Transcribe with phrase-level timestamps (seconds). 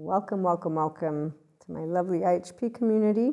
[0.00, 3.32] Welcome, welcome, welcome to my lovely IHP community.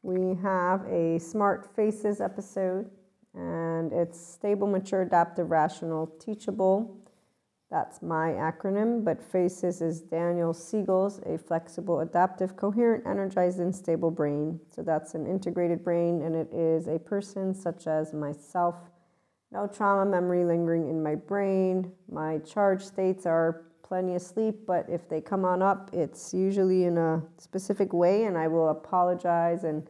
[0.00, 2.90] We have a Smart Faces episode,
[3.34, 6.96] and it's stable, mature, adaptive, rational, teachable.
[7.70, 14.10] That's my acronym, but FACES is Daniel Siegel's a flexible, adaptive, coherent, energized, and stable
[14.10, 14.58] brain.
[14.74, 18.76] So that's an integrated brain, and it is a person such as myself.
[19.52, 21.92] No trauma memory lingering in my brain.
[22.10, 26.84] My charge states are plenty of sleep, but if they come on up, it's usually
[26.84, 29.64] in a specific way, and I will apologize.
[29.64, 29.88] And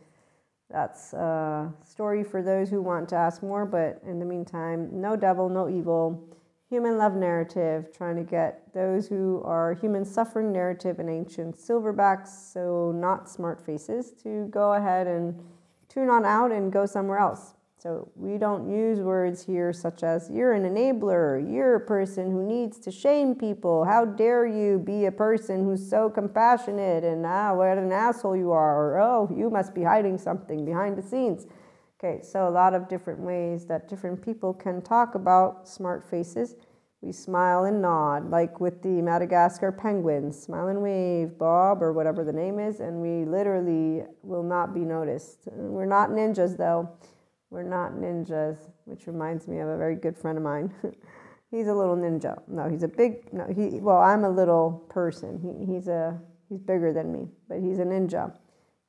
[0.70, 3.66] that's a story for those who want to ask more.
[3.66, 6.25] But in the meantime, no devil, no evil.
[6.70, 12.28] Human love narrative, trying to get those who are human suffering narrative and ancient silverbacks,
[12.28, 15.42] so not smart faces, to go ahead and
[15.89, 17.55] tune on out and go somewhere else.
[17.81, 22.43] So we don't use words here such as, you're an enabler, you're a person who
[22.43, 27.55] needs to shame people, how dare you be a person who's so compassionate, and ah,
[27.55, 31.47] what an asshole you are, or oh, you must be hiding something behind the scenes.
[32.01, 36.57] Okay, so a lot of different ways that different people can talk about smart faces.
[37.01, 42.25] We smile and nod, like with the Madagascar penguins, smile and wave, Bob, or whatever
[42.25, 45.47] the name is, and we literally will not be noticed.
[45.53, 46.91] We're not ninjas though.
[47.51, 50.73] We're not ninjas, which reminds me of a very good friend of mine.
[51.51, 52.41] he's a little ninja.
[52.47, 53.33] No, he's a big.
[53.33, 53.81] No, he.
[53.81, 55.39] Well, I'm a little person.
[55.41, 56.19] He, he's a.
[56.49, 58.35] He's bigger than me, but he's a ninja.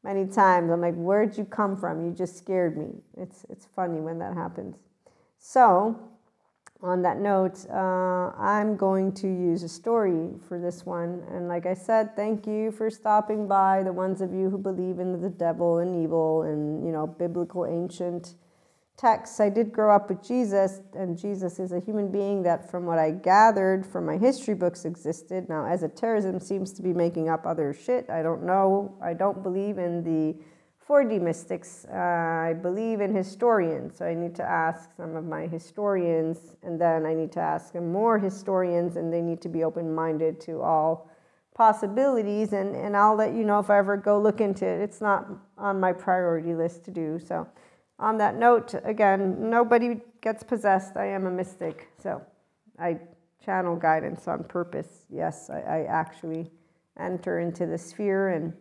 [0.04, 2.06] Many times I'm like, "Where'd you come from?
[2.06, 4.76] You just scared me." It's it's funny when that happens.
[5.38, 5.98] So,
[6.82, 11.24] on that note, uh, I'm going to use a story for this one.
[11.32, 13.84] And like I said, thank you for stopping by.
[13.84, 17.66] The ones of you who believe in the devil and evil and you know biblical
[17.66, 18.36] ancient
[19.00, 22.86] texts, I did grow up with Jesus, and Jesus is a human being that, from
[22.86, 25.48] what I gathered from my history books, existed.
[25.48, 28.10] Now, esotericism seems to be making up other shit.
[28.10, 28.94] I don't know.
[29.02, 30.38] I don't believe in the
[30.86, 31.86] 4D mystics.
[31.90, 33.98] Uh, I believe in historians.
[33.98, 37.74] So I need to ask some of my historians, and then I need to ask
[37.76, 41.10] more historians, and they need to be open minded to all
[41.54, 42.52] possibilities.
[42.52, 44.82] And, and I'll let you know if I ever go look into it.
[44.82, 45.26] It's not
[45.58, 47.48] on my priority list to do so
[48.00, 50.96] on that note, again, nobody gets possessed.
[50.96, 51.90] I am a mystic.
[52.02, 52.22] So
[52.80, 53.00] I
[53.44, 55.06] channel guidance on purpose.
[55.10, 56.52] Yes, I, I actually
[56.98, 58.54] enter into the sphere, and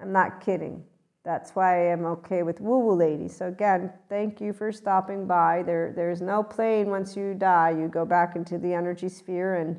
[0.00, 0.84] I'm not kidding.
[1.24, 3.36] That's why I am okay with woo woo ladies.
[3.36, 5.62] So, again, thank you for stopping by.
[5.62, 7.70] There, there's no plane once you die.
[7.70, 9.78] You go back into the energy sphere and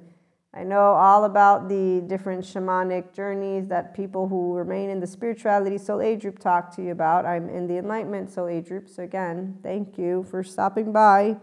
[0.54, 5.78] I know all about the different shamanic journeys that people who remain in the spirituality
[5.78, 7.26] soul age group talk to you about.
[7.26, 8.90] I'm in the enlightenment soul age group.
[8.90, 11.38] So, again, thank you for stopping by.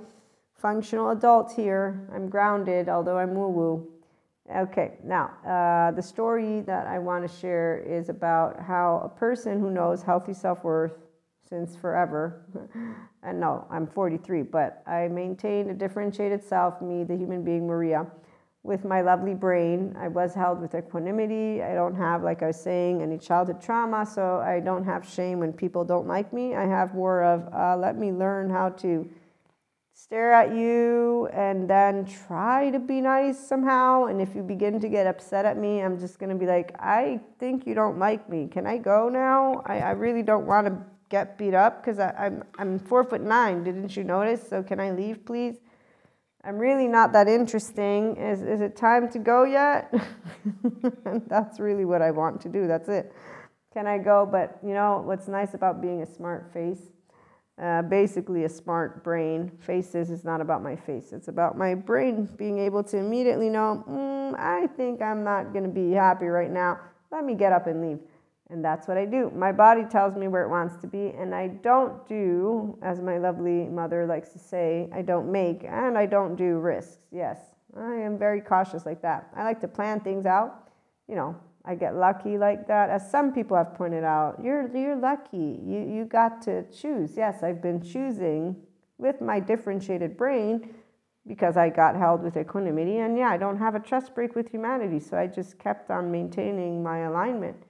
[0.54, 2.06] Functional adult here.
[2.14, 3.88] I'm grounded, although I'm woo woo.
[4.54, 9.58] Okay, now, uh, the story that I want to share is about how a person
[9.58, 10.92] who knows healthy self worth
[11.48, 12.44] since forever,
[13.22, 18.06] and no, I'm 43, but I maintain a differentiated self, me, the human being Maria
[18.62, 19.94] with my lovely brain.
[19.98, 21.62] I was held with equanimity.
[21.62, 25.40] I don't have, like I was saying, any childhood trauma, so I don't have shame
[25.40, 26.54] when people don't like me.
[26.54, 29.08] I have more of uh, let me learn how to
[29.94, 34.04] stare at you and then try to be nice somehow.
[34.04, 36.74] And if you begin to get upset at me, I'm just going to be like,
[36.78, 38.46] I think you don't like me.
[38.46, 39.62] Can I go now?
[39.66, 43.64] I, I really don't want to get beat up because I'm, I'm four foot nine.
[43.64, 44.46] Didn't you notice?
[44.48, 45.56] So can I leave, please?
[46.48, 48.16] I'm really not that interesting.
[48.16, 49.92] Is, is it time to go yet?
[51.28, 52.66] that's really what I want to do.
[52.66, 53.12] That's it.
[53.74, 54.24] Can I go?
[54.24, 56.80] But you know what's nice about being a smart face?
[57.62, 59.52] Uh, basically, a smart brain.
[59.60, 63.84] Faces is not about my face, it's about my brain being able to immediately know,
[63.86, 66.80] mm, I think I'm not going to be happy right now.
[67.12, 67.98] Let me get up and leave.
[68.50, 69.30] And that's what I do.
[69.34, 73.18] My body tells me where it wants to be, and I don't do, as my
[73.18, 76.96] lovely mother likes to say, I don't make and I don't do risks.
[77.12, 77.38] Yes,
[77.76, 79.28] I am very cautious like that.
[79.36, 80.70] I like to plan things out.
[81.08, 82.88] You know, I get lucky like that.
[82.88, 85.60] As some people have pointed out, you're, you're lucky.
[85.62, 87.18] You, you got to choose.
[87.18, 88.56] Yes, I've been choosing
[88.96, 90.74] with my differentiated brain
[91.26, 92.96] because I got held with equanimity.
[92.96, 95.00] And yeah, I don't have a trust break with humanity.
[95.00, 97.67] So I just kept on maintaining my alignment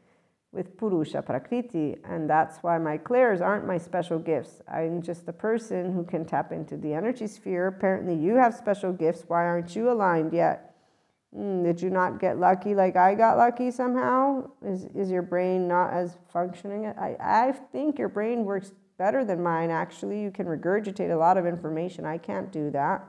[0.53, 4.63] with Purusha Prakriti, and that's why my clairs aren't my special gifts.
[4.67, 7.67] I'm just a person who can tap into the energy sphere.
[7.67, 9.25] Apparently, you have special gifts.
[9.27, 10.75] Why aren't you aligned yet?
[11.37, 14.51] Mm, did you not get lucky like I got lucky somehow?
[14.65, 16.87] Is, is your brain not as functioning?
[16.87, 20.23] I, I think your brain works better than mine, actually.
[20.23, 22.07] You can regurgitate a lot of information.
[22.07, 23.05] I can't do that.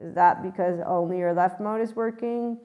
[0.00, 2.58] Is that because only your left mode is working?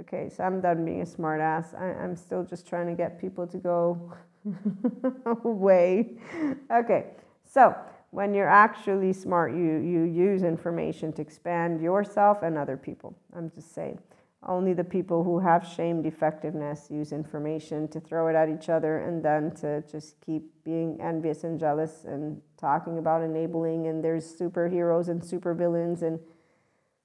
[0.00, 1.78] Okay, so I'm done being a smartass.
[1.78, 4.14] I'm still just trying to get people to go
[5.44, 6.12] away.
[6.70, 7.06] Okay,
[7.44, 7.74] so
[8.10, 13.14] when you're actually smart, you, you use information to expand yourself and other people.
[13.36, 13.98] I'm just saying.
[14.46, 19.00] Only the people who have shame defectiveness use information to throw it at each other
[19.00, 24.24] and then to just keep being envious and jealous and talking about enabling and there's
[24.24, 26.18] superheroes and supervillains and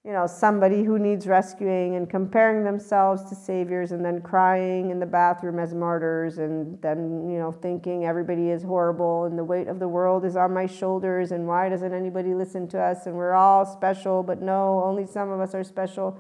[0.06, 5.00] you know somebody who needs rescuing and comparing themselves to saviors and then crying in
[5.00, 9.68] the bathroom as martyrs and then you know thinking everybody is horrible and the weight
[9.68, 13.16] of the world is on my shoulders and why doesn't anybody listen to us and
[13.16, 16.18] we're all special but no only some of us are special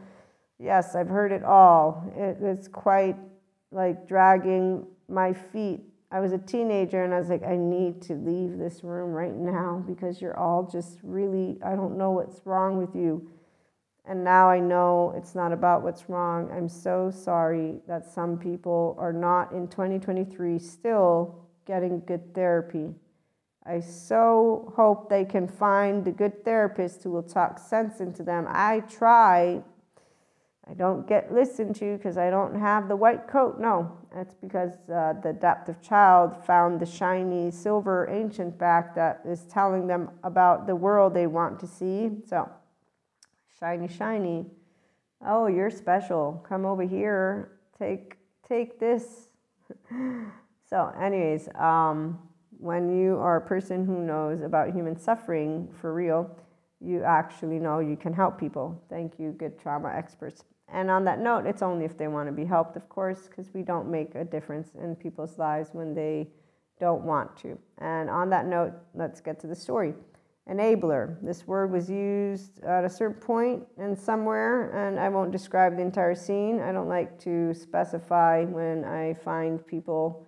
[0.59, 2.11] Yes, I've heard it all.
[2.15, 3.17] It was quite
[3.71, 5.81] like dragging my feet.
[6.11, 9.35] I was a teenager and I was like, I need to leave this room right
[9.35, 13.29] now because you're all just really, I don't know what's wrong with you.
[14.07, 16.49] And now I know it's not about what's wrong.
[16.51, 21.35] I'm so sorry that some people are not in 2023 still
[21.65, 22.93] getting good therapy.
[23.65, 28.45] I so hope they can find a good therapist who will talk sense into them.
[28.47, 29.63] I try
[30.67, 33.59] I don't get listened to because I don't have the white coat.
[33.59, 39.43] No, that's because uh, the adaptive child found the shiny silver ancient back that is
[39.43, 42.09] telling them about the world they want to see.
[42.27, 42.49] So,
[43.59, 44.45] shiny, shiny.
[45.25, 46.43] Oh, you're special.
[46.47, 47.59] Come over here.
[47.77, 48.17] Take
[48.47, 49.29] take this.
[50.69, 52.19] so, anyways, um,
[52.57, 56.37] when you are a person who knows about human suffering for real,
[56.79, 58.81] you actually know you can help people.
[58.89, 60.43] Thank you, good trauma experts.
[60.67, 63.53] And on that note, it's only if they want to be helped, of course, because
[63.53, 66.27] we don't make a difference in people's lives when they
[66.79, 67.57] don't want to.
[67.77, 69.93] And on that note, let's get to the story.
[70.49, 71.17] Enabler.
[71.23, 75.81] This word was used at a certain point and somewhere, and I won't describe the
[75.81, 76.61] entire scene.
[76.61, 80.25] I don't like to specify when I find people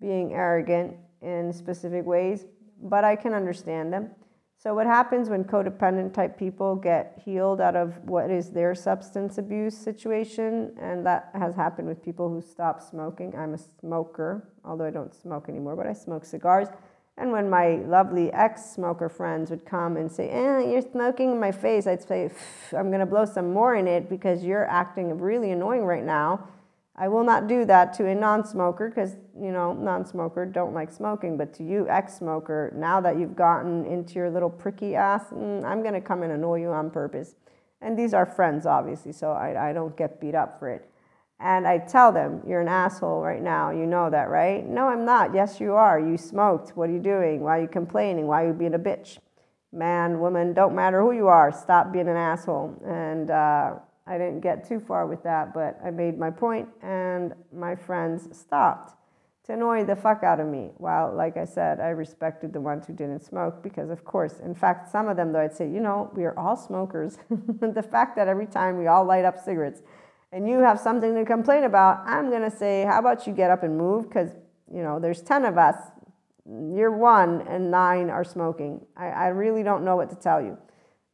[0.00, 2.46] being arrogant in specific ways,
[2.82, 4.10] but I can understand them.
[4.60, 9.38] So, what happens when codependent type people get healed out of what is their substance
[9.38, 10.74] abuse situation?
[10.80, 13.36] And that has happened with people who stop smoking.
[13.36, 16.68] I'm a smoker, although I don't smoke anymore, but I smoke cigars.
[17.18, 21.40] And when my lovely ex smoker friends would come and say, eh, You're smoking in
[21.40, 22.30] my face, I'd say,
[22.72, 26.48] I'm going to blow some more in it because you're acting really annoying right now.
[26.94, 31.36] I will not do that to a non-smoker because you know non-smoker don't like smoking.
[31.36, 35.82] But to you, ex-smoker, now that you've gotten into your little pricky ass, mm, I'm
[35.82, 37.34] gonna come and annoy you on purpose.
[37.80, 40.87] And these are friends, obviously, so I, I don't get beat up for it.
[41.40, 43.70] And I tell them, you're an asshole right now.
[43.70, 44.66] You know that, right?
[44.66, 45.34] No, I'm not.
[45.34, 46.00] Yes, you are.
[46.00, 46.76] You smoked.
[46.76, 47.40] What are you doing?
[47.42, 48.26] Why are you complaining?
[48.26, 49.18] Why are you being a bitch?
[49.72, 51.52] Man, woman, don't matter who you are.
[51.52, 52.74] Stop being an asshole.
[52.84, 53.74] And uh,
[54.08, 58.36] I didn't get too far with that, but I made my point, and my friends
[58.36, 58.94] stopped
[59.44, 60.70] to annoy the fuck out of me.
[60.78, 64.54] While, like I said, I respected the ones who didn't smoke because, of course, in
[64.54, 67.18] fact, some of them, though, I'd say, you know, we are all smokers.
[67.60, 69.82] the fact that every time we all light up cigarettes
[70.32, 73.50] and you have something to complain about, I'm going to say, how about you get
[73.50, 74.08] up and move?
[74.08, 74.30] Because,
[74.72, 75.76] you know, there's 10 of us.
[76.46, 78.84] You're one, and nine are smoking.
[78.96, 80.56] I, I really don't know what to tell you.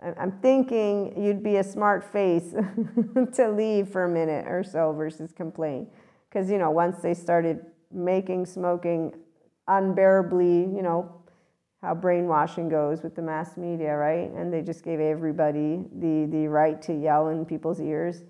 [0.01, 2.55] I'm thinking you'd be a smart face
[3.35, 5.89] to leave for a minute or so versus complain.
[6.29, 9.15] Because, you know, once they started making smoking
[9.67, 11.21] unbearably, you know,
[11.81, 14.31] how brainwashing goes with the mass media, right?
[14.31, 18.23] And they just gave everybody the, the right to yell in people's ears.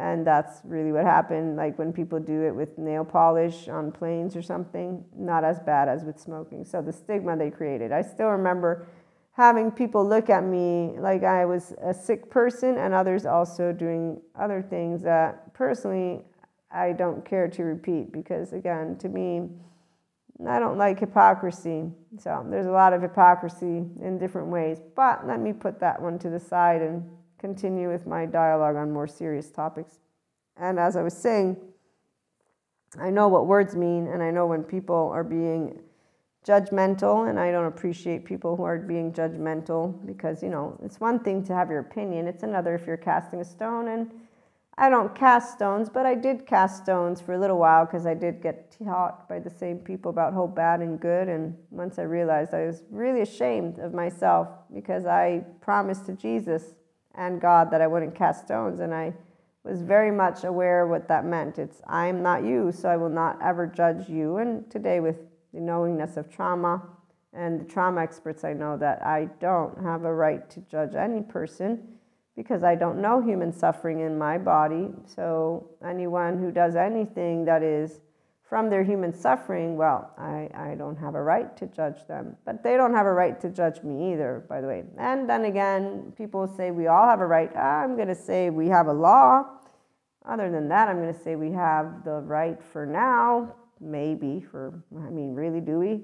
[0.00, 1.56] And that's really what happened.
[1.56, 5.90] Like when people do it with nail polish on planes or something, not as bad
[5.90, 6.64] as with smoking.
[6.64, 7.92] So the stigma they created.
[7.92, 8.86] I still remember
[9.32, 14.22] having people look at me like I was a sick person, and others also doing
[14.38, 16.24] other things that personally
[16.70, 19.50] I don't care to repeat because, again, to me,
[20.48, 21.90] I don't like hypocrisy.
[22.18, 24.80] So there's a lot of hypocrisy in different ways.
[24.96, 27.04] But let me put that one to the side and
[27.40, 29.98] continue with my dialogue on more serious topics.
[30.56, 31.56] And as I was saying,
[33.00, 35.80] I know what words mean, and I know when people are being
[36.46, 41.20] judgmental and I don't appreciate people who are being judgmental because you know it's one
[41.20, 44.10] thing to have your opinion it's another if you're casting a stone and
[44.78, 48.14] I don't cast stones but I did cast stones for a little while because I
[48.14, 52.04] did get taught by the same people about hope bad and good and once I
[52.04, 56.72] realized I was really ashamed of myself because I promised to Jesus
[57.14, 58.80] and God that I wouldn't cast stones.
[58.80, 59.14] And I
[59.64, 61.58] was very much aware what that meant.
[61.58, 64.38] It's I'm not you so I will not ever judge you.
[64.38, 65.16] And today with
[65.52, 66.82] the knowingness of trauma
[67.32, 71.22] and the trauma experts I know that I don't have a right to judge any
[71.22, 71.98] person
[72.36, 74.88] because I don't know human suffering in my body.
[75.04, 78.00] So, anyone who does anything that is
[78.50, 82.36] from their human suffering, well, I, I don't have a right to judge them.
[82.44, 84.82] But they don't have a right to judge me either, by the way.
[84.98, 87.56] And then again, people say we all have a right.
[87.56, 89.44] I'm going to say we have a law.
[90.28, 94.82] Other than that, I'm going to say we have the right for now, maybe, for,
[94.96, 96.02] I mean, really, do we?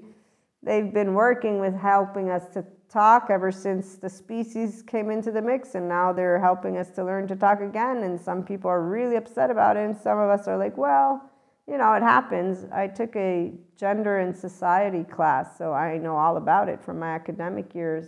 [0.63, 5.41] They've been working with helping us to talk ever since the species came into the
[5.41, 8.03] mix, and now they're helping us to learn to talk again.
[8.03, 11.29] And some people are really upset about it, and some of us are like, well,
[11.67, 12.65] you know, it happens.
[12.71, 17.09] I took a gender and society class, so I know all about it from my
[17.09, 18.07] academic years.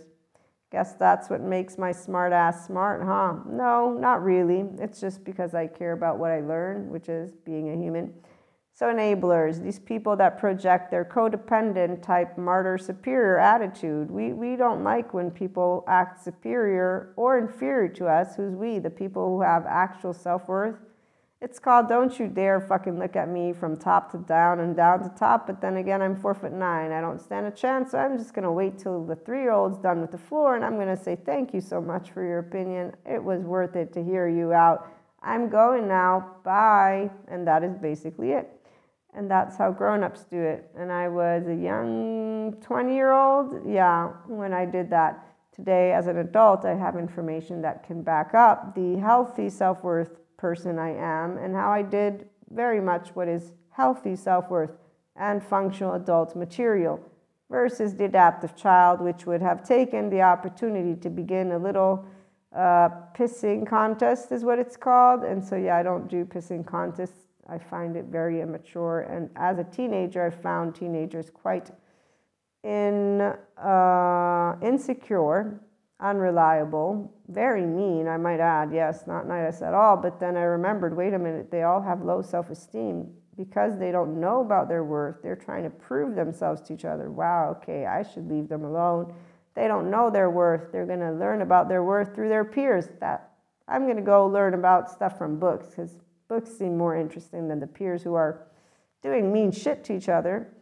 [0.72, 3.34] Guess that's what makes my smart ass smart, huh?
[3.46, 4.64] No, not really.
[4.78, 8.14] It's just because I care about what I learn, which is being a human.
[8.72, 14.82] So, enablers, these people that project their codependent type martyr superior attitude, we, we don't
[14.82, 18.36] like when people act superior or inferior to us.
[18.36, 18.78] Who's we?
[18.78, 20.76] The people who have actual self worth
[21.42, 25.02] it's called Don't You Dare Fucking Look at Me from Top to Down and Down
[25.02, 25.46] to Top.
[25.46, 26.92] But then again, I'm four foot nine.
[26.92, 27.92] I don't stand a chance.
[27.92, 30.56] So I'm just going to wait till the three year old's done with the floor
[30.56, 32.92] and I'm going to say, Thank you so much for your opinion.
[33.06, 34.86] It was worth it to hear you out.
[35.22, 36.36] I'm going now.
[36.44, 37.10] Bye.
[37.28, 38.50] And that is basically it.
[39.14, 40.70] And that's how grown ups do it.
[40.78, 43.66] And I was a young 20 year old.
[43.66, 45.26] Yeah, when I did that.
[45.52, 50.19] Today, as an adult, I have information that can back up the healthy self worth
[50.40, 54.72] person I am and how I did very much what is healthy self worth
[55.14, 56.98] and functional adult material
[57.50, 62.06] versus the adaptive child, which would have taken the opportunity to begin a little
[62.56, 65.24] uh, pissing contest, is what it's called.
[65.24, 67.26] And so, yeah, I don't do pissing contests.
[67.48, 69.00] I find it very immature.
[69.00, 71.70] And as a teenager, I found teenagers quite
[72.62, 73.20] in,
[73.62, 75.60] uh, insecure
[76.00, 78.72] unreliable, very mean, I might add.
[78.72, 79.96] Yes, not nice at all.
[79.96, 83.90] But then I remembered wait a minute, they all have low self esteem because they
[83.90, 85.22] don't know about their worth.
[85.22, 87.10] They're trying to prove themselves to each other.
[87.10, 89.14] Wow, okay, I should leave them alone.
[89.54, 90.72] They don't know their worth.
[90.72, 92.88] They're going to learn about their worth through their peers.
[93.00, 93.30] That
[93.66, 95.96] I'm going to go learn about stuff from books because
[96.28, 98.46] books seem more interesting than the peers who are
[99.02, 100.52] doing mean shit to each other.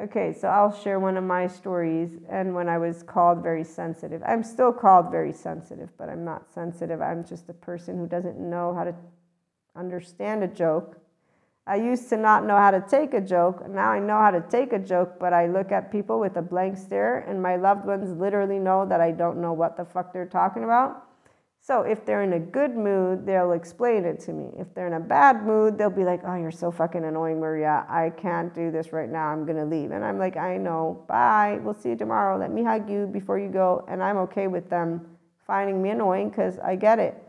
[0.00, 4.22] Okay, so I'll share one of my stories and when I was called very sensitive.
[4.24, 7.02] I'm still called very sensitive, but I'm not sensitive.
[7.02, 8.94] I'm just a person who doesn't know how to
[9.74, 10.98] understand a joke.
[11.66, 13.68] I used to not know how to take a joke.
[13.68, 16.42] Now I know how to take a joke, but I look at people with a
[16.42, 20.12] blank stare, and my loved ones literally know that I don't know what the fuck
[20.12, 21.07] they're talking about.
[21.60, 24.50] So if they're in a good mood, they'll explain it to me.
[24.58, 27.84] If they're in a bad mood, they'll be like, "Oh, you're so fucking annoying, Maria.
[27.88, 29.28] I can't do this right now.
[29.28, 31.04] I'm gonna leave." And I'm like, "I know.
[31.08, 31.60] Bye.
[31.62, 32.38] We'll see you tomorrow.
[32.38, 36.30] Let me hug you before you go." And I'm okay with them finding me annoying
[36.30, 37.22] because I get it.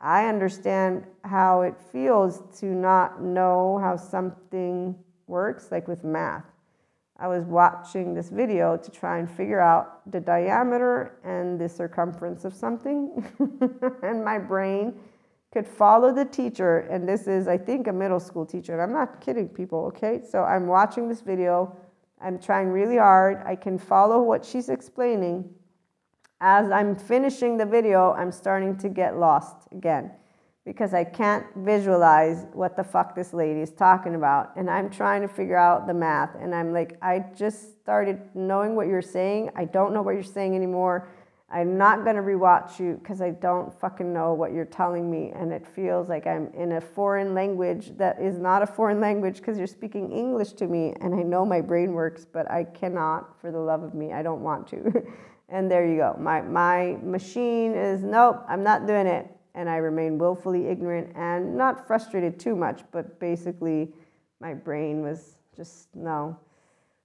[0.00, 6.46] I understand how it feels to not know how something works, like with math.
[7.20, 12.46] I was watching this video to try and figure out the diameter and the circumference
[12.46, 13.22] of something.
[14.02, 14.94] and my brain
[15.52, 16.78] could follow the teacher.
[16.90, 18.72] And this is, I think, a middle school teacher.
[18.72, 20.22] And I'm not kidding people, okay?
[20.26, 21.76] So I'm watching this video.
[22.22, 23.42] I'm trying really hard.
[23.44, 25.44] I can follow what she's explaining.
[26.40, 30.12] As I'm finishing the video, I'm starting to get lost again
[30.70, 34.52] because I can't visualize what the fuck this lady is talking about.
[34.54, 36.36] And I'm trying to figure out the math.
[36.40, 39.50] And I'm like, I just started knowing what you're saying.
[39.56, 41.08] I don't know what you're saying anymore.
[41.50, 45.32] I'm not going to rewatch you because I don't fucking know what you're telling me.
[45.34, 49.38] And it feels like I'm in a foreign language that is not a foreign language
[49.38, 50.94] because you're speaking English to me.
[51.00, 54.12] And I know my brain works, but I cannot for the love of me.
[54.12, 55.04] I don't want to.
[55.48, 56.16] and there you go.
[56.16, 61.56] My, my machine is, nope, I'm not doing it and I remained willfully ignorant and
[61.56, 63.92] not frustrated too much, but basically
[64.40, 66.38] my brain was just no.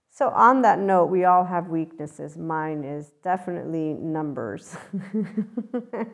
[0.09, 2.37] So, on that note, we all have weaknesses.
[2.37, 5.57] Mine is definitely numbers and,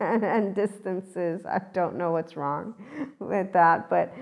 [0.00, 1.46] and, distances.
[1.46, 2.74] I don't know what's wrong
[3.20, 4.12] with that, but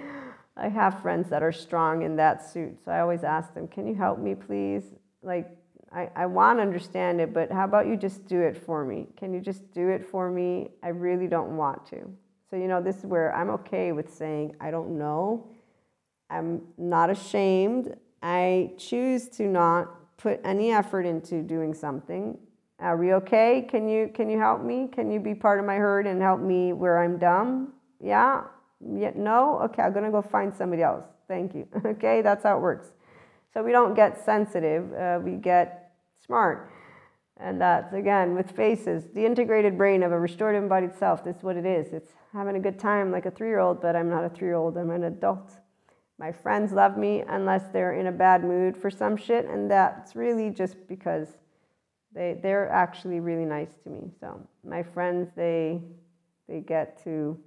[0.54, 2.76] I have friends that are strong in that suit.
[2.84, 4.84] So, I always ask them, Can you help me, please?
[5.22, 5.48] Like,
[5.92, 9.08] I, I want to understand it, but how about you just do it for me?
[9.16, 10.68] Can you just do it for me?
[10.82, 12.08] I really don't want to.
[12.48, 15.48] So, you know, this is where I'm okay with saying, I don't know.
[16.28, 17.96] I'm not ashamed.
[18.22, 22.38] I choose to not put any effort into doing something.
[22.78, 23.66] Are we okay?
[23.68, 24.88] Can you can you help me?
[24.90, 27.74] Can you be part of my herd and help me where I'm dumb?
[28.02, 28.42] Yeah?
[28.80, 29.60] Yeah no?
[29.64, 31.04] Okay, I'm gonna go find somebody else.
[31.28, 31.66] Thank you.
[31.84, 32.92] okay, that's how it works.
[33.52, 35.79] So we don't get sensitive, uh, we get
[36.24, 36.70] smart.
[37.36, 41.24] And that's again with faces, the integrated brain of a restored embodied self.
[41.24, 41.92] This is what it is.
[41.92, 44.48] It's having a good time like a three year old, but I'm not a three
[44.48, 45.52] year old, I'm an adult.
[46.18, 50.14] My friends love me unless they're in a bad mood for some shit, and that's
[50.14, 51.28] really just because
[52.12, 54.10] they they're actually really nice to me.
[54.20, 55.80] So my friends, they
[56.46, 57.38] they get to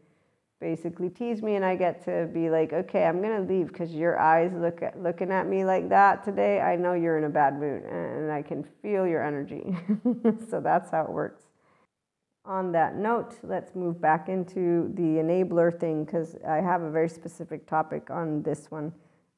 [0.64, 4.18] basically tease me and I get to be like, okay, I'm gonna leave because your
[4.18, 6.62] eyes look at, looking at me like that today.
[6.62, 9.76] I know you're in a bad mood and I can feel your energy.
[10.50, 11.44] so that's how it works.
[12.46, 17.10] On that note, let's move back into the enabler thing because I have a very
[17.10, 18.94] specific topic on this one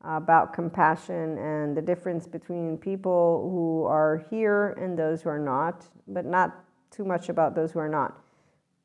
[0.08, 5.40] uh, about compassion and the difference between people who are here and those who are
[5.40, 8.22] not, but not too much about those who are not.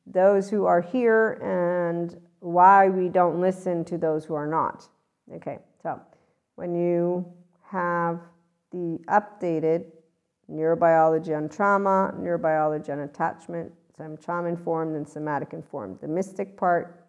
[0.06, 4.88] Those who are here and why we don't listen to those who are not.
[5.34, 6.00] Okay, so
[6.56, 7.24] when you
[7.62, 8.20] have
[8.72, 9.86] the updated
[10.50, 15.98] neurobiology on trauma, neurobiology on attachment, so I'm trauma informed and somatic informed.
[16.00, 17.06] The mystic part,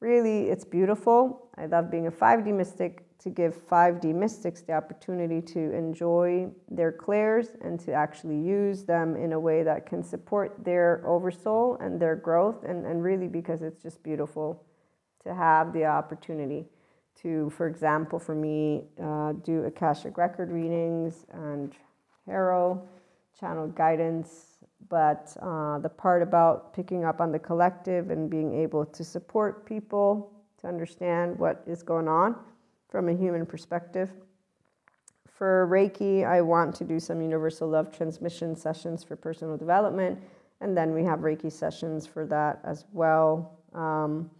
[0.00, 1.48] really, it's beautiful.
[1.56, 6.90] I love being a 5D mystic to give 5D mystics the opportunity to enjoy their
[6.90, 12.00] clairs and to actually use them in a way that can support their oversoul and
[12.00, 14.64] their growth, and, and really because it's just beautiful
[15.24, 16.66] to have the opportunity
[17.22, 21.72] to, for example, for me, uh, do Akashic record readings and
[22.26, 22.82] tarot,
[23.38, 24.58] channel guidance.
[24.88, 29.64] But uh, the part about picking up on the collective and being able to support
[29.64, 32.36] people to understand what is going on
[32.88, 34.10] from a human perspective.
[35.26, 40.20] For Reiki, I want to do some universal love transmission sessions for personal development,
[40.60, 43.58] and then we have Reiki sessions for that as well.
[43.74, 44.30] Um,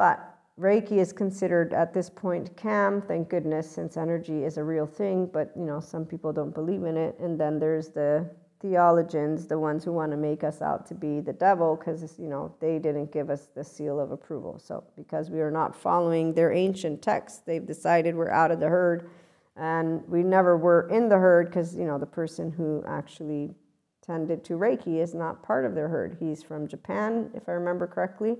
[0.00, 4.86] but Reiki is considered at this point CAM, thank goodness, since energy is a real
[4.86, 7.18] thing, but you know, some people don't believe in it.
[7.20, 8.26] And then there's the
[8.62, 12.28] theologians, the ones who want to make us out to be the devil, because you
[12.28, 14.58] know, they didn't give us the seal of approval.
[14.58, 18.68] So because we are not following their ancient texts, they've decided we're out of the
[18.68, 19.10] herd.
[19.54, 23.50] And we never were in the herd because you know the person who actually
[24.00, 26.16] tended to Reiki is not part of their herd.
[26.18, 28.38] He's from Japan, if I remember correctly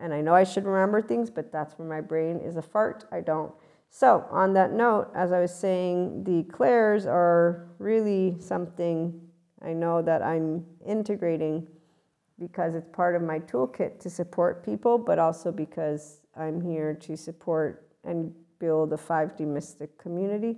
[0.00, 3.04] and I know I should remember things, but that's where my brain is a fart.
[3.12, 3.52] I don't.
[3.90, 9.20] So, on that note, as I was saying, the clairs are really something
[9.62, 11.66] I know that I'm integrating
[12.38, 17.16] because it's part of my toolkit to support people, but also because I'm here to
[17.16, 20.56] support and build a 5D mystic community.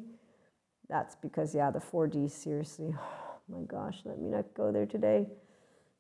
[0.89, 5.29] That's because, yeah, the 4D, seriously, oh my gosh, let me not go there today.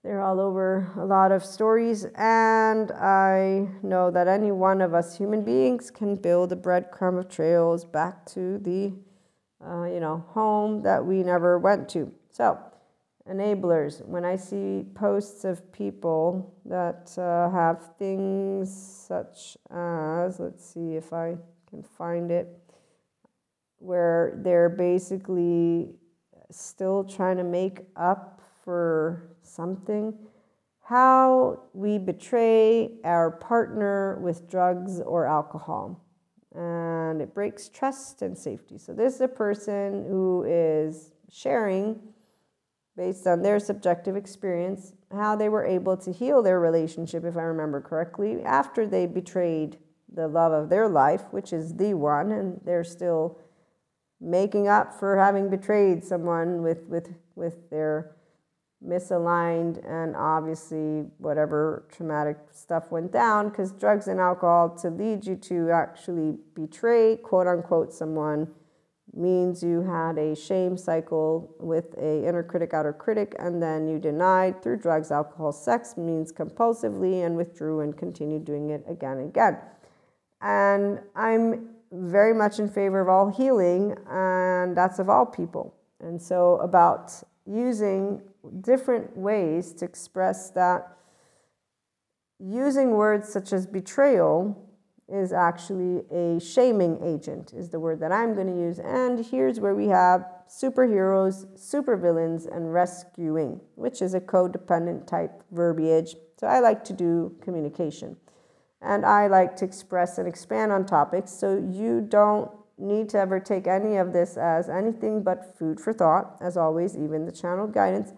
[0.02, 5.18] They're all over a lot of stories, and I know that any one of us
[5.18, 8.94] human beings can build a breadcrumb of trails back to the,
[9.62, 12.10] uh, you know, home that we never went to.
[12.30, 12.58] So,
[13.30, 14.02] enablers.
[14.06, 21.12] When I see posts of people that uh, have things such as, let's see if
[21.12, 21.36] I
[21.68, 22.48] can find it,
[23.80, 25.90] where they're basically
[26.50, 30.14] still trying to make up for something,
[30.82, 36.04] how we betray our partner with drugs or alcohol.
[36.54, 38.76] And it breaks trust and safety.
[38.78, 42.00] So, this is a person who is sharing,
[42.96, 47.42] based on their subjective experience, how they were able to heal their relationship, if I
[47.42, 49.78] remember correctly, after they betrayed
[50.12, 53.38] the love of their life, which is the one, and they're still
[54.20, 58.16] making up for having betrayed someone with, with, with their
[58.86, 65.36] misaligned and obviously whatever traumatic stuff went down because drugs and alcohol to lead you
[65.36, 68.48] to actually betray quote unquote someone
[69.12, 73.98] means you had a shame cycle with a inner critic outer critic and then you
[73.98, 79.28] denied through drugs alcohol sex means compulsively and withdrew and continued doing it again and
[79.28, 79.58] again.
[80.40, 85.74] And i'm very much in favor of all healing and that's of all people.
[86.00, 87.12] And so about
[87.46, 88.22] using
[88.60, 90.96] different ways to express that.
[92.38, 94.70] Using words such as betrayal
[95.08, 98.78] is actually a shaming agent is the word that i'm going to use.
[98.78, 106.14] And here's where we have superheroes supervillains and rescuing which is a codependent type verbiage.
[106.38, 108.16] So i like to do communication.
[108.80, 111.32] And i like to express and expand on topics.
[111.32, 115.92] So you don't need to ever take any of this as anything but food for
[115.92, 118.12] thought, as always, even the channel guidance.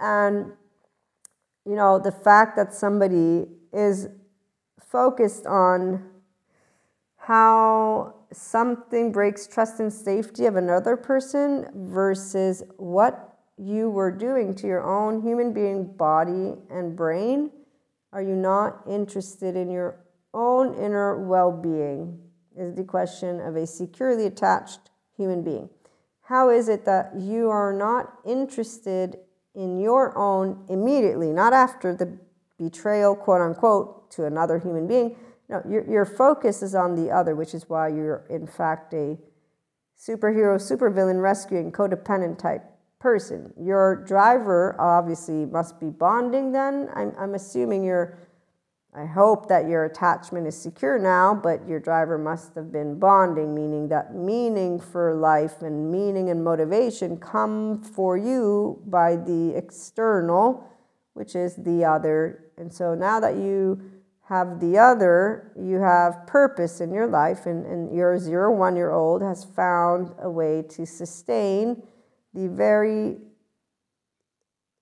[0.00, 0.52] And,
[1.64, 4.08] you know, the fact that somebody is
[4.80, 6.10] focused on
[7.16, 14.66] how something breaks trust and safety of another person versus what you were doing to
[14.66, 17.50] your own human being body and brain?
[18.12, 19.98] Are you not interested in your
[20.34, 22.20] own inner well being?
[22.56, 25.68] Is the question of a securely attached human being.
[26.22, 29.18] How is it that you are not interested
[29.56, 32.16] in your own immediately, not after the
[32.58, 35.16] betrayal, quote unquote, to another human being?
[35.48, 39.16] No, your, your focus is on the other, which is why you're, in fact, a
[39.98, 42.62] superhero, supervillain, rescuing, codependent type
[42.98, 43.52] person.
[43.58, 46.88] Your driver obviously must be bonding then.
[46.94, 48.18] I'm, I'm assuming you're,
[48.96, 53.54] I hope that your attachment is secure now, but your driver must have been bonding,
[53.54, 60.66] meaning that meaning for life and meaning and motivation come for you by the external,
[61.12, 62.46] which is the other.
[62.56, 63.82] And so now that you
[64.28, 68.92] have the other, you have purpose in your life, and, and your zero one year
[68.92, 71.82] old has found a way to sustain
[72.32, 73.18] the very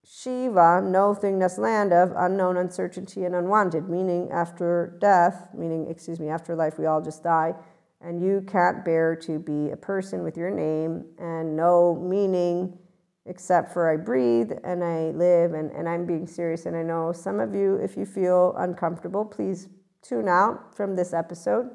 [0.06, 6.28] Shiva, no thingness land of unknown uncertainty and unwanted, meaning after death, meaning, excuse me,
[6.28, 7.54] after life, we all just die,
[8.02, 12.78] and you can't bear to be a person with your name and no meaning
[13.26, 16.66] except for I breathe and I live and, and I'm being serious.
[16.66, 19.68] And I know some of you, if you feel uncomfortable, please
[20.02, 21.70] tune out from this episode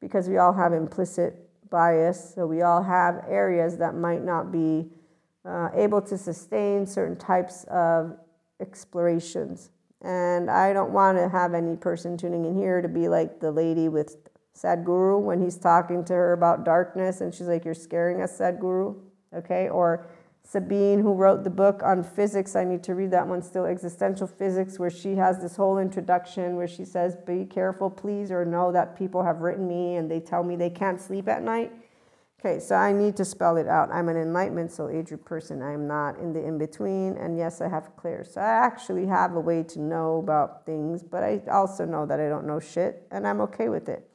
[0.00, 2.32] because we all have implicit bias.
[2.34, 4.88] So we all have areas that might not be
[5.44, 8.16] uh, able to sustain certain types of
[8.60, 9.70] explorations.
[10.02, 13.50] And I don't want to have any person tuning in here to be like the
[13.50, 14.16] lady with
[14.56, 18.96] Sadhguru when he's talking to her about darkness and she's like, You're scaring us, Sadhguru.
[19.34, 19.68] Okay.
[19.68, 20.06] Or
[20.46, 24.26] Sabine, who wrote the book on physics, I need to read that one still, Existential
[24.26, 28.70] Physics, where she has this whole introduction where she says, Be careful, please, or know
[28.70, 31.72] that people have written me and they tell me they can't sleep at night.
[32.44, 33.88] Okay, so I need to spell it out.
[33.90, 35.62] I'm an enlightenment soul age group person.
[35.62, 37.16] I'm not in the in between.
[37.16, 38.22] And yes, I have clear.
[38.22, 42.20] So I actually have a way to know about things, but I also know that
[42.20, 44.06] I don't know shit, and I'm okay with it.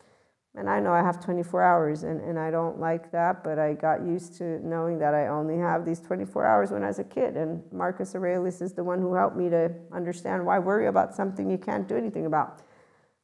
[0.54, 3.74] And I know I have 24 hours, and, and I don't like that, but I
[3.74, 7.04] got used to knowing that I only have these 24 hours when I was a
[7.04, 7.36] kid.
[7.36, 11.50] And Marcus Aurelius is the one who helped me to understand why worry about something
[11.50, 12.62] you can't do anything about.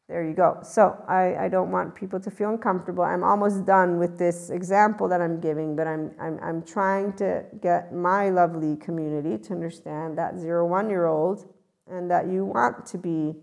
[0.08, 0.60] There you go.
[0.62, 3.04] So I, I don't want people to feel uncomfortable.
[3.04, 7.44] I'm almost done with this example that I'm giving, but I'm, I'm, I'm trying to
[7.60, 11.52] get my lovely community to understand that zero one year old
[11.90, 13.34] and that you want to be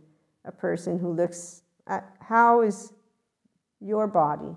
[0.44, 2.92] a person who looks at how is
[3.80, 4.54] your body,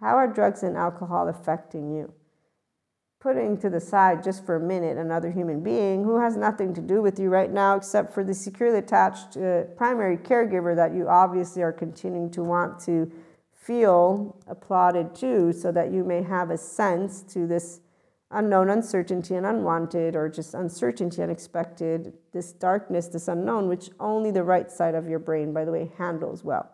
[0.00, 2.12] how are drugs and alcohol affecting you?
[3.20, 6.80] Putting to the side just for a minute another human being who has nothing to
[6.80, 11.06] do with you right now except for the securely attached uh, primary caregiver that you
[11.06, 13.12] obviously are continuing to want to
[13.54, 17.80] feel applauded to so that you may have a sense to this
[18.30, 24.42] unknown uncertainty and unwanted or just uncertainty unexpected this darkness this unknown which only the
[24.42, 26.70] right side of your brain by the way handles well.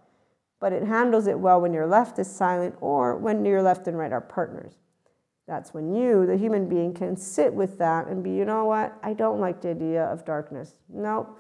[0.61, 3.99] But it handles it well when your left is silent or when your left and
[3.99, 4.75] right are partners
[5.47, 8.99] that's when you, the human being, can sit with that and be, you know what?
[9.03, 10.75] I don't like the idea of darkness.
[10.89, 11.37] No,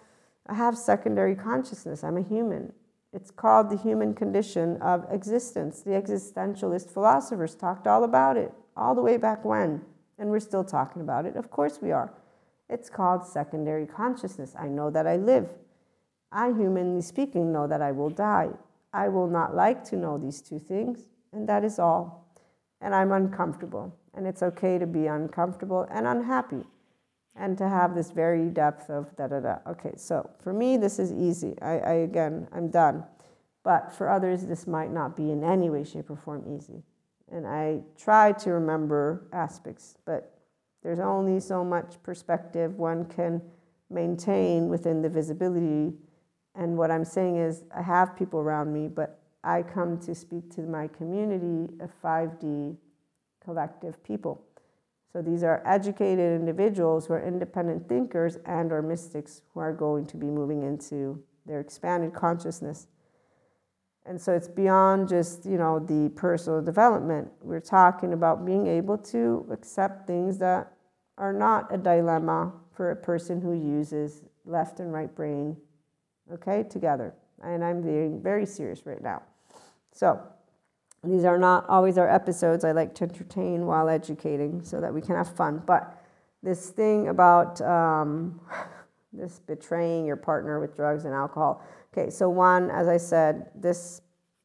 [0.47, 2.05] I have secondary consciousness.
[2.05, 2.73] I'm a human.
[3.13, 5.83] It's called the human condition of existence.
[5.83, 9.81] The existentialist philosophers talked all about it, all the way back when.
[10.19, 11.37] And we're still talking about it.
[11.37, 12.13] Of course we are.
[12.69, 14.55] It's called secondary consciousness.
[14.59, 15.49] I know that I live.
[16.31, 18.51] I, humanly speaking, know that I will die.
[18.93, 22.26] I will not like to know these two things, and that is all
[22.81, 23.95] and I'm uncomfortable.
[24.15, 26.65] And it's okay to be uncomfortable and unhappy
[27.39, 29.57] and to have this very depth of da da da.
[29.67, 31.55] Okay, so for me, this is easy.
[31.61, 33.05] I, I again, I'm done.
[33.63, 36.83] But for others, this might not be in any way, shape, or form easy.
[37.31, 40.39] And I try to remember aspects, but
[40.83, 43.43] there's only so much perspective one can
[43.91, 45.93] maintain within the visibility.
[46.55, 50.51] And what I'm saying is, I have people around me, but I come to speak
[50.57, 52.77] to my community uh, of 5D
[53.43, 54.43] collective people.
[55.13, 60.05] So these are educated individuals who are independent thinkers and or mystics who are going
[60.07, 62.89] to be moving into their expanded consciousness.
[64.05, 67.29] And so it's beyond just, you know, the personal development.
[67.41, 70.73] We're talking about being able to accept things that
[71.19, 75.57] are not a dilemma for a person who uses left and right brain,
[76.33, 77.15] okay, together.
[77.43, 79.23] And I'm being very serious right now.
[79.97, 80.21] So
[81.03, 82.65] these are not always our episodes.
[82.65, 85.63] I like to entertain while educating so that we can have fun.
[85.65, 86.03] But
[86.43, 88.39] this thing about um,
[89.13, 91.65] this betraying your partner with drugs and alcohol.
[91.93, 94.03] Okay, so one, as I said, this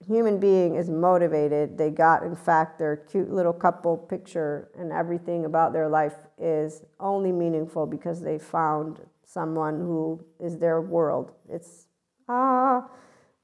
[0.07, 1.77] human being is motivated.
[1.77, 6.81] They got, in fact, their cute little couple picture and everything about their life is
[6.97, 11.33] only meaningful because they found someone who is their world.
[11.49, 11.87] It's
[12.29, 12.87] ah,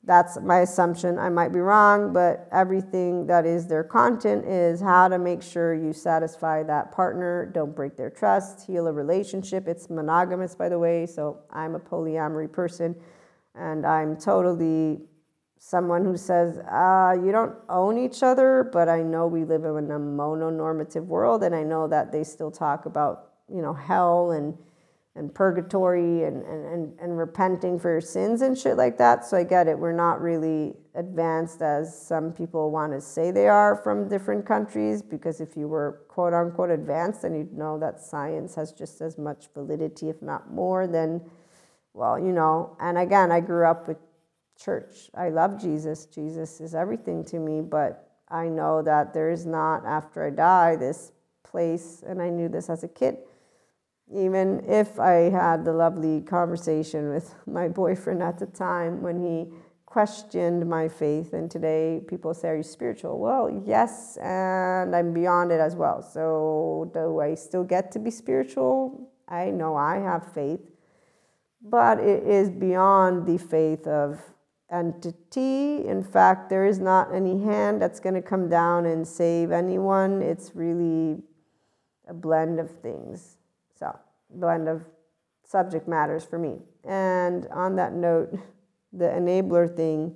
[0.08, 1.20] that's my assumption.
[1.20, 5.74] I might be wrong, but everything that is their content is how to make sure
[5.76, 9.67] you satisfy that partner, don't break their trust, heal a relationship.
[9.67, 12.96] It's monogamous, by the way, so I'm a polyamory person,
[13.54, 15.02] and I'm totally
[15.60, 19.91] someone who says, uh, you don't own each other, but I know we live in
[19.91, 24.58] a mononormative world, and I know that they still talk about, you know, hell and
[25.17, 29.25] and purgatory and, and, and, and repenting for your sins and shit like that.
[29.25, 29.77] So I get it.
[29.77, 35.01] We're not really advanced as some people want to say they are from different countries,
[35.01, 39.17] because if you were quote unquote advanced, then you'd know that science has just as
[39.17, 41.21] much validity, if not more, than,
[41.93, 42.77] well, you know.
[42.80, 43.97] And again, I grew up with
[44.60, 45.10] church.
[45.15, 46.06] I love Jesus.
[46.06, 50.75] Jesus is everything to me, but I know that there is not, after I die,
[50.75, 51.12] this
[51.43, 53.17] place, and I knew this as a kid
[54.13, 59.52] even if I had the lovely conversation with my boyfriend at the time when he
[59.86, 61.34] questioned my faith.
[61.34, 63.20] And today people say, Are you spiritual?
[63.20, 66.02] Well, yes, and I'm beyond it as well.
[66.02, 69.10] So, do I still get to be spiritual?
[69.28, 70.70] I know I have faith,
[71.62, 74.22] but it is beyond the faith of
[74.72, 75.88] entity.
[75.88, 80.22] In fact, there is not any hand that's going to come down and save anyone.
[80.22, 81.24] It's really
[82.08, 83.37] a blend of things.
[84.30, 84.84] Blend of
[85.46, 86.60] subject matters for me.
[86.84, 88.38] And on that note,
[88.94, 90.13] the enabler thing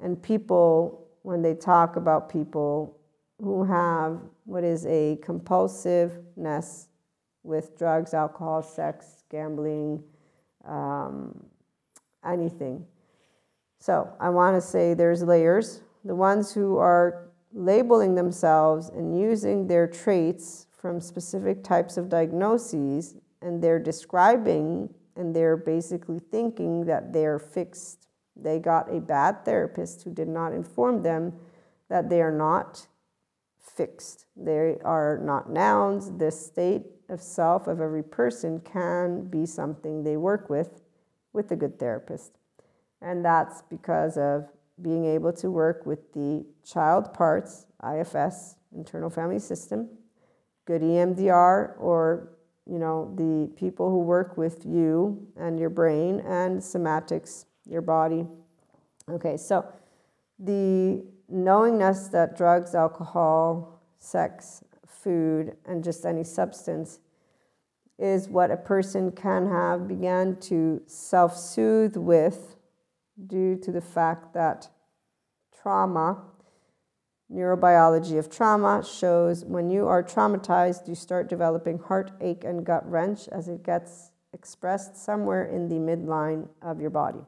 [0.00, 2.98] and people, when they talk about people
[3.38, 6.88] who have what is a compulsiveness
[7.44, 10.02] with drugs, alcohol, sex, gambling,
[10.64, 11.44] um,
[12.24, 12.84] anything.
[13.78, 15.82] So I want to say there's layers.
[16.04, 23.16] The ones who are labeling themselves and using their traits from specific types of diagnoses
[23.42, 28.08] and they're describing and they're basically thinking that they're fixed.
[28.34, 31.34] They got a bad therapist who did not inform them
[31.88, 32.86] that they are not
[33.60, 34.26] fixed.
[34.36, 36.10] They are not nouns.
[36.16, 40.82] The state of self of every person can be something they work with
[41.32, 42.38] with a good therapist.
[43.00, 44.48] And that's because of
[44.80, 49.88] being able to work with the child parts, IFS, internal family system,
[50.64, 52.31] good EMDR or
[52.66, 58.26] you know the people who work with you and your brain and somatics your body.
[59.10, 59.66] Okay so
[60.38, 67.00] the knowingness that drugs alcohol sex food and just any substance
[67.98, 72.56] is what a person can have began to self-soothe with
[73.26, 74.68] due to the fact that
[75.62, 76.22] trauma
[77.32, 83.26] Neurobiology of trauma shows when you are traumatized, you start developing heartache and gut wrench
[83.28, 87.20] as it gets expressed somewhere in the midline of your body.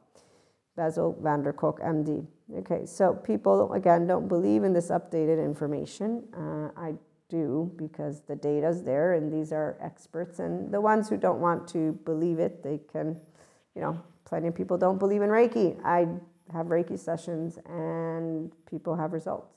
[0.75, 2.25] Bessel van der Kolk, MD.
[2.57, 6.23] Okay, so people, again, don't believe in this updated information.
[6.35, 6.93] Uh, I
[7.29, 10.39] do because the data is there and these are experts.
[10.39, 13.19] And the ones who don't want to believe it, they can,
[13.73, 15.79] you know, plenty of people don't believe in Reiki.
[15.83, 16.07] I
[16.53, 19.54] have Reiki sessions and people have results.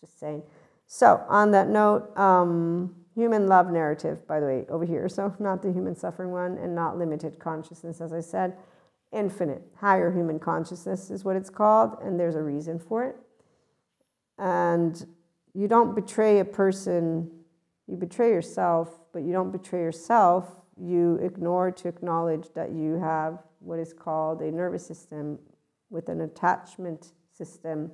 [0.00, 0.42] Just saying.
[0.86, 5.08] So, on that note, um, human love narrative, by the way, over here.
[5.08, 8.56] So, not the human suffering one and not limited consciousness, as I said.
[9.12, 13.16] Infinite, higher human consciousness is what it's called, and there's a reason for it.
[14.38, 15.04] And
[15.52, 17.30] you don't betray a person,
[17.86, 20.48] you betray yourself, but you don't betray yourself.
[20.80, 25.38] You ignore to acknowledge that you have what is called a nervous system
[25.90, 27.90] with an attachment system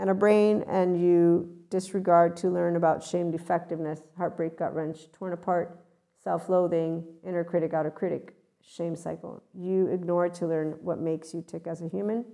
[0.00, 5.34] and a brain, and you disregard to learn about shame, defectiveness, heartbreak, gut wrench, torn
[5.34, 5.78] apart,
[6.24, 8.34] self loathing, inner critic, outer critic,
[8.66, 9.42] shame cycle.
[9.54, 12.24] You ignore to learn what makes you tick as a human,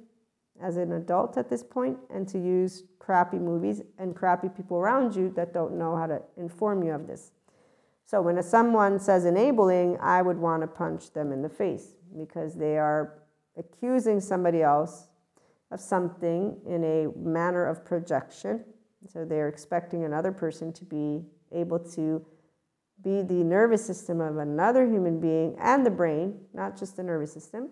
[0.63, 5.17] as an adult at this point, and to use crappy movies and crappy people around
[5.17, 7.33] you that don't know how to inform you of this.
[8.05, 12.55] So when someone says enabling, I would want to punch them in the face because
[12.55, 13.19] they are
[13.57, 15.09] accusing somebody else
[15.71, 18.65] of something in a manner of projection.
[19.09, 22.25] So they're expecting another person to be able to
[23.03, 27.33] be the nervous system of another human being and the brain, not just the nervous
[27.33, 27.71] system.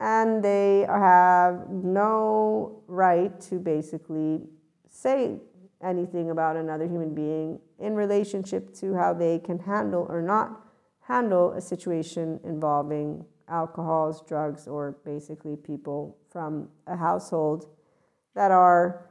[0.00, 4.42] And they have no right to basically
[4.88, 5.40] say
[5.82, 10.60] anything about another human being in relationship to how they can handle or not
[11.00, 17.68] handle a situation involving alcohols, drugs, or basically people from a household
[18.34, 19.08] that are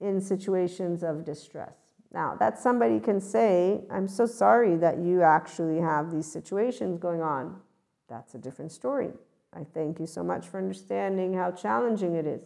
[0.00, 1.74] in situations of distress.
[2.12, 7.22] Now, that somebody can say, I'm so sorry that you actually have these situations going
[7.22, 7.60] on.
[8.08, 9.10] That's a different story.
[9.52, 12.42] I thank you so much for understanding how challenging it is.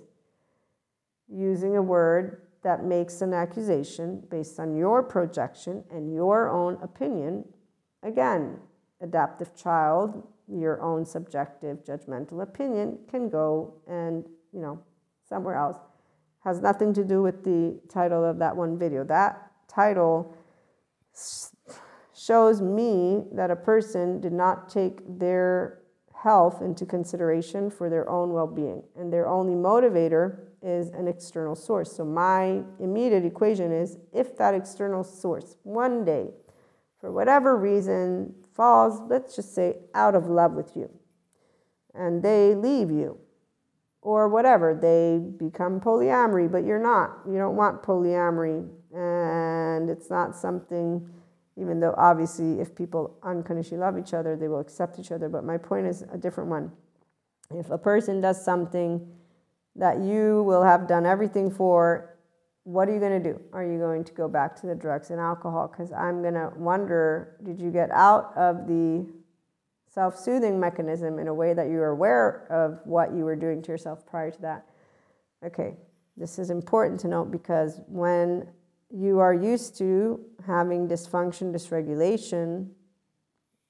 [1.28, 7.44] Using a word that makes an accusation based on your projection and your own opinion,
[8.02, 8.58] again,
[9.04, 14.80] adaptive child, your own subjective judgmental opinion can go and, you know,
[15.28, 15.76] somewhere else.
[16.42, 19.04] Has nothing to do with the title of that one video.
[19.04, 20.34] That title
[22.14, 25.80] shows me that a person did not take their
[26.12, 31.54] health into consideration for their own well being, and their only motivator is an external
[31.54, 31.92] source.
[31.92, 36.28] So, my immediate equation is if that external source one day,
[36.98, 40.90] for whatever reason, falls, let's just say, out of love with you,
[41.94, 43.18] and they leave you,
[44.00, 47.20] or whatever, they become polyamory, but you're not.
[47.26, 51.08] You don't want polyamory, and it's not something,
[51.56, 55.28] even though obviously if people unconditionally love each other, they will accept each other.
[55.28, 56.70] But my point is a different one.
[57.50, 59.06] If a person does something
[59.76, 62.13] that you will have done everything for,
[62.64, 63.40] what are you going to do?
[63.52, 65.68] Are you going to go back to the drugs and alcohol?
[65.68, 69.06] Because I'm going to wonder did you get out of the
[69.94, 73.62] self soothing mechanism in a way that you are aware of what you were doing
[73.62, 74.66] to yourself prior to that.
[75.44, 75.76] Okay,
[76.16, 78.48] this is important to note because when
[78.90, 82.70] you are used to having dysfunction, dysregulation,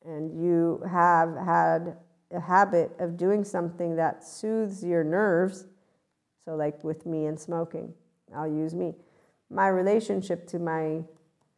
[0.06, 1.96] and you have had
[2.30, 5.66] a habit of doing something that soothes your nerves,
[6.44, 7.92] so like with me and smoking,
[8.34, 8.94] I'll use me.
[9.50, 11.02] My relationship to my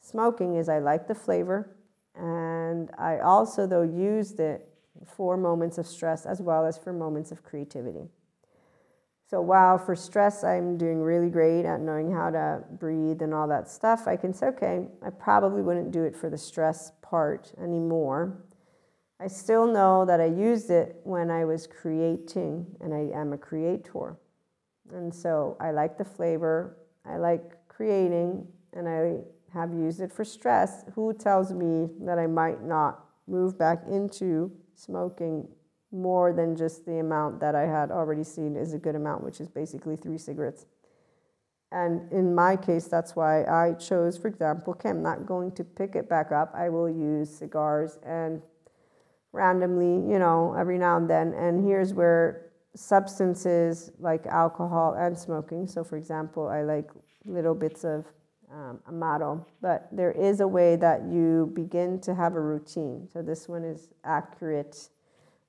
[0.01, 1.77] smoking is I like the flavor,
[2.15, 4.69] and I also, though, used it
[5.05, 8.09] for moments of stress as well as for moments of creativity.
[9.29, 13.49] So while for stress I'm doing really great at knowing how to breathe and all
[13.49, 17.53] that stuff, I can say, okay, I probably wouldn't do it for the stress part
[17.61, 18.45] anymore.
[19.19, 23.39] I still know that I used it when I was creating, and I am a
[23.39, 24.17] creator.
[24.93, 29.19] And so I like the flavor, I like creating, and I
[29.53, 34.53] have used it for stress, who tells me that I might not move back into
[34.75, 35.49] smoking
[35.93, 39.41] more than just the amount that I had already seen is a good amount, which
[39.41, 40.67] is basically three cigarettes.
[41.73, 45.65] And in my case, that's why I chose, for example, okay, I'm not going to
[45.65, 46.53] pick it back up.
[46.55, 48.41] I will use cigars and
[49.33, 51.35] randomly, you know, every now and then.
[51.35, 52.46] And here's where
[52.77, 56.91] substances like alcohol and smoking, so for example, I like
[57.25, 58.07] little bits of
[58.53, 63.09] um, Amaro, but there is a way that you begin to have a routine.
[63.13, 64.89] So this one is accurate.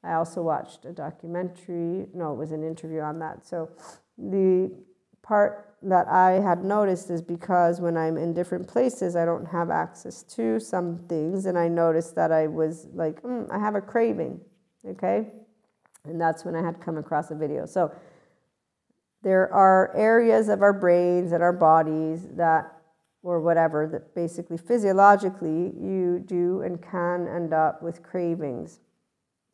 [0.04, 3.46] I also watched a documentary, no, it was an interview on that.
[3.46, 3.70] So
[4.18, 4.72] the
[5.22, 9.70] part that I had noticed is because when I'm in different places, I don't have
[9.70, 13.82] access to some things, and I noticed that I was like, mm, I have a
[13.82, 14.40] craving,
[14.86, 15.28] okay?
[16.08, 17.66] And that's when I had come across a video.
[17.66, 17.92] So
[19.24, 22.74] there are areas of our brains and our bodies that
[23.24, 28.80] or whatever, that basically physiologically you do and can end up with cravings.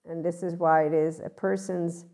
[0.08, 2.06] And this is why it is a person's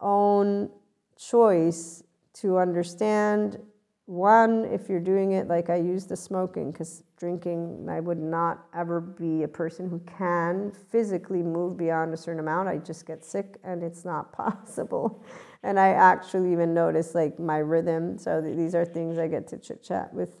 [0.00, 0.70] own
[1.18, 2.02] choice
[2.34, 3.58] to understand
[4.06, 8.66] one, if you're doing it like I use the smoking, because drinking, I would not
[8.74, 12.68] ever be a person who can physically move beyond a certain amount.
[12.68, 15.24] I just get sick and it's not possible.
[15.64, 18.16] And I actually even notice like my rhythm.
[18.16, 20.40] So these are things I get to chit chat with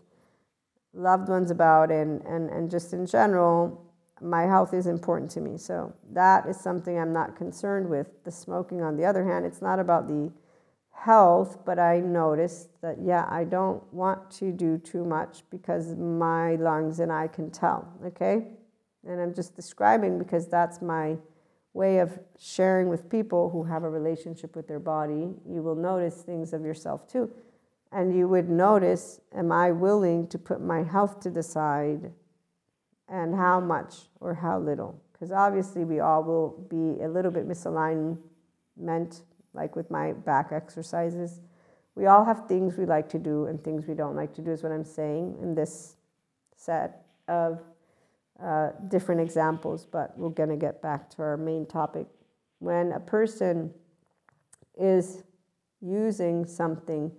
[0.94, 3.82] loved ones about and, and, and just in general
[4.22, 8.30] my health is important to me so that is something i'm not concerned with the
[8.30, 10.32] smoking on the other hand it's not about the
[10.96, 16.56] health but i noticed that yeah i don't want to do too much because my
[16.56, 18.46] lungs and i can tell okay?
[19.06, 21.16] And i'm just describing because that's my
[21.76, 25.34] way of sharing with people who have a relationship with their body.
[25.48, 27.30] You will notice things of yourself too.
[27.92, 32.12] And you would notice am I willing to put my health to the side
[33.08, 35.00] and how much or how little?
[35.12, 39.22] Because obviously, we all will be a little bit misalignment,
[39.56, 41.40] like with my back exercises.
[41.94, 44.52] We all have things we like to do and things we don't like to do,
[44.52, 45.96] is what I'm saying in this
[46.54, 47.60] set of
[48.42, 52.06] uh, different examples, but we're going to get back to our main topic.
[52.58, 53.72] When a person
[54.78, 55.22] is
[55.80, 57.10] using something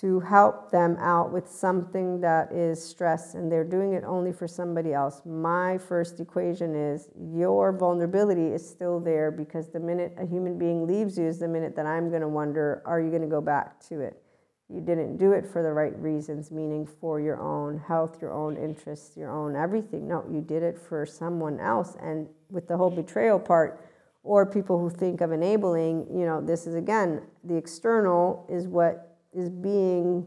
[0.00, 4.46] to help them out with something that is stress and they're doing it only for
[4.46, 5.22] somebody else.
[5.24, 10.86] My first equation is your vulnerability is still there because the minute a human being
[10.86, 13.40] leaves you is the minute that I'm going to wonder, are you going to go
[13.40, 14.22] back to it?
[14.68, 18.56] you didn't do it for the right reasons, meaning for your own health, your own
[18.56, 20.08] interests, your own everything.
[20.08, 21.96] No, you did it for someone else.
[22.00, 23.80] And with the whole betrayal part,
[24.24, 29.15] or people who think of enabling, you know, this is again, the external is what
[29.36, 30.26] is being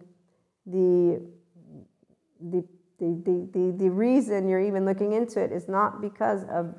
[0.65, 1.21] the,
[2.39, 2.63] the,
[2.99, 6.75] the, the, the, reason you're even looking into it is not because of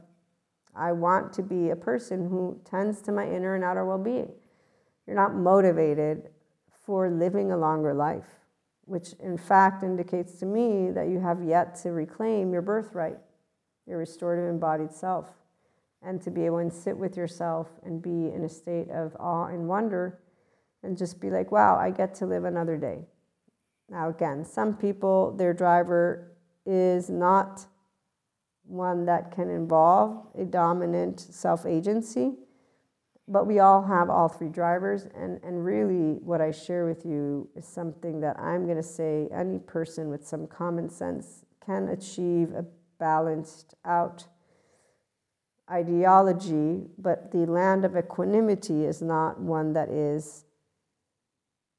[0.75, 4.31] I want to be a person who tends to my inner and outer well being.
[5.07, 6.29] You're not motivated
[6.87, 8.29] for living a longer life,
[8.85, 13.19] which in fact indicates to me that you have yet to reclaim your birthright,
[13.87, 15.27] your restorative embodied self,
[16.03, 19.47] and to be able to sit with yourself and be in a state of awe
[19.47, 20.21] and wonder
[20.83, 23.05] and just be like, wow, I get to live another day.
[23.89, 26.33] Now, again, some people, their driver
[26.65, 27.67] is not
[28.65, 32.33] one that can involve a dominant self agency
[33.31, 37.49] but we all have all three drivers and, and really what i share with you
[37.57, 42.53] is something that i'm going to say any person with some common sense can achieve
[42.53, 42.65] a
[42.99, 44.27] balanced out
[45.71, 50.45] ideology but the land of equanimity is not one that is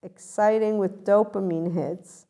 [0.04, 2.26] exciting with dopamine hits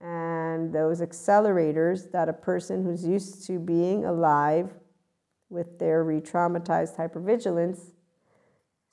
[0.00, 4.74] and those accelerators that a person who's used to being alive
[5.48, 7.92] with their re traumatized hypervigilance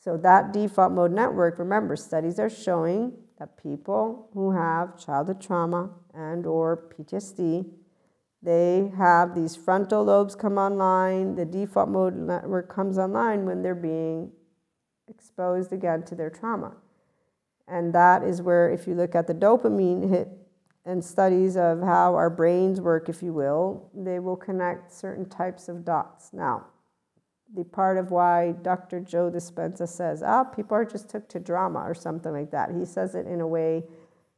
[0.03, 5.91] so that default mode network, remember, studies are showing that people who have childhood trauma
[6.11, 7.69] and or PTSD,
[8.41, 11.35] they have these frontal lobes come online.
[11.35, 14.31] The default mode network comes online when they're being
[15.07, 16.73] exposed again to their trauma.
[17.71, 20.27] And that is where, if you look at the dopamine hit
[20.83, 25.69] and studies of how our brains work, if you will, they will connect certain types
[25.69, 26.33] of dots.
[26.33, 26.65] Now,
[27.55, 28.99] the part of why Dr.
[28.99, 32.71] Joe Dispenza says, ah, people are just took to drama or something like that.
[32.77, 33.83] He says it in a way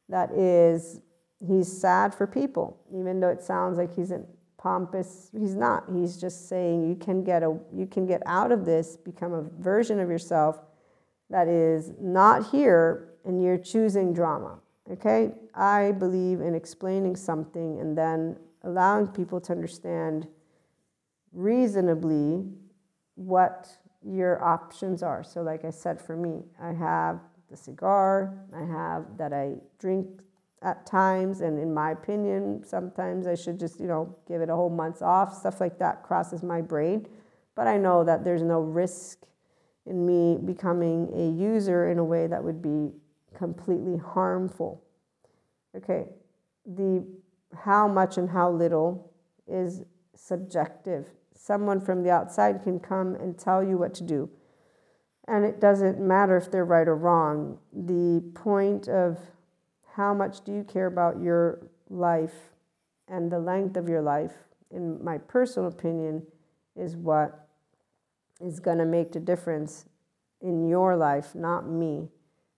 [0.09, 1.01] that is,
[1.47, 4.11] he's sad for people, even though it sounds like he's
[4.57, 5.29] pompous.
[5.37, 5.85] He's not.
[5.91, 9.41] He's just saying you can get a, you can get out of this, become a
[9.59, 10.59] version of yourself
[11.29, 14.59] that is not here, and you're choosing drama.
[14.91, 20.27] Okay, I believe in explaining something and then allowing people to understand
[21.31, 22.45] reasonably
[23.15, 23.69] what
[24.05, 25.23] your options are.
[25.23, 30.07] So, like I said, for me, I have the cigar, I have that I drink
[30.61, 34.55] at times, and in my opinion, sometimes I should just, you know, give it a
[34.55, 35.37] whole month off.
[35.37, 37.07] Stuff like that crosses my brain.
[37.55, 39.19] But I know that there's no risk
[39.85, 42.91] in me becoming a user in a way that would be
[43.33, 44.83] completely harmful.
[45.75, 46.05] Okay,
[46.65, 47.05] the
[47.55, 49.11] how much and how little
[49.47, 49.83] is
[50.15, 51.07] subjective
[51.43, 54.29] someone from the outside can come and tell you what to do.
[55.27, 57.59] And it doesn't matter if they're right or wrong.
[57.73, 59.19] The point of
[59.95, 62.51] how much do you care about your life
[63.09, 64.31] and the length of your life,
[64.71, 66.25] in my personal opinion,
[66.75, 67.49] is what
[68.39, 69.85] is going to make the difference
[70.41, 72.07] in your life, not me.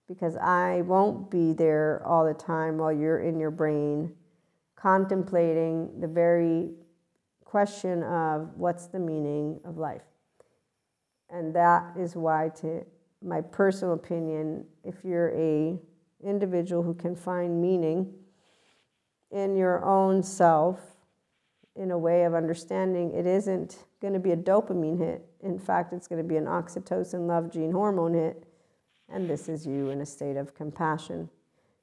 [0.08, 4.14] Because I won't be there all the time while you're in your brain
[4.76, 6.70] contemplating the very
[7.43, 10.03] question of what's the meaning of life.
[11.30, 12.86] And that is why, to
[13.24, 15.80] my personal opinion, if you're a
[16.24, 18.14] individual who can find meaning
[19.32, 20.80] in your own self
[21.76, 25.26] in a way of understanding, it isn't going to be a dopamine hit.
[25.41, 28.43] In fact, it's going to be an oxytocin love gene hormone hit.
[29.10, 31.30] And this is you in a state of compassion,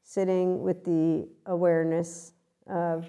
[0.03, 2.33] sitting with the awareness
[2.66, 3.07] of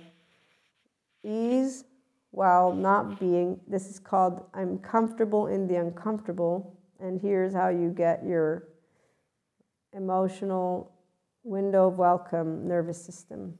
[1.24, 1.86] ease
[2.32, 6.80] while not being, this is called I'm comfortable in the uncomfortable.
[6.99, 8.68] And here's how you get your
[9.93, 10.91] emotional
[11.43, 13.57] window of welcome nervous system.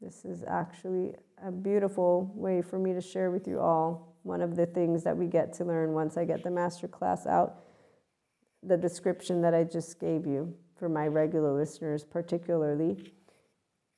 [0.00, 4.56] This is actually a beautiful way for me to share with you all one of
[4.56, 7.60] the things that we get to learn once I get the master class out.
[8.62, 13.12] The description that I just gave you for my regular listeners, particularly.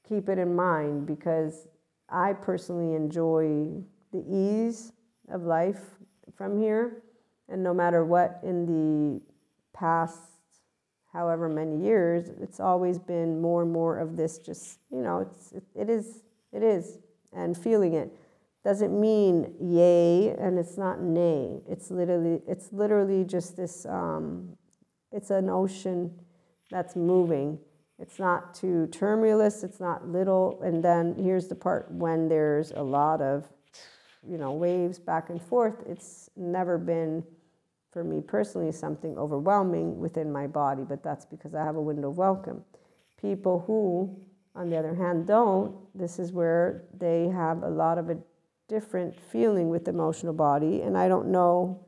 [0.09, 1.67] Keep it in mind because
[2.09, 3.83] I personally enjoy
[4.13, 4.93] the ease
[5.29, 5.83] of life
[6.37, 7.03] from here.
[7.49, 9.21] And no matter what in the
[9.77, 10.19] past,
[11.13, 15.53] however many years, it's always been more and more of this just, you know, it's,
[15.53, 16.99] it, it is, it is,
[17.33, 18.13] and feeling it
[18.65, 21.61] doesn't mean yay and it's not nay.
[21.69, 24.57] It's literally, it's literally just this, um,
[25.13, 26.13] it's an ocean
[26.71, 27.59] that's moving.
[27.99, 30.61] It's not too tumultuous, it's not little.
[30.63, 33.49] And then here's the part when there's a lot of
[34.27, 37.23] you know, waves back and forth, it's never been,
[37.93, 42.11] for me personally, something overwhelming within my body, but that's because I have a window
[42.11, 42.63] of welcome.
[43.21, 44.17] People who,
[44.55, 48.11] on the other hand, don't, this is where they have a lot of
[48.69, 50.83] different feeling with the emotional body.
[50.83, 51.85] And I don't know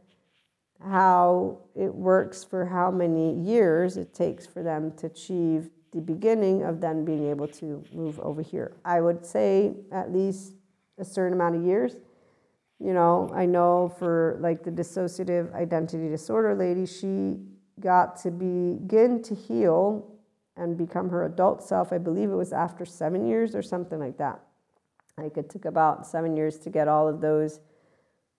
[0.82, 6.62] how it works for how many years it takes for them to achieve the beginning
[6.62, 8.72] of then being able to move over here.
[8.84, 10.54] I would say at least
[10.98, 11.96] a certain amount of years.
[12.78, 17.38] You know, I know for like the dissociative identity disorder lady, she
[17.78, 20.06] got to begin to heal
[20.56, 21.92] and become her adult self.
[21.92, 24.40] I believe it was after seven years or something like that.
[25.18, 27.60] Like it took about seven years to get all of those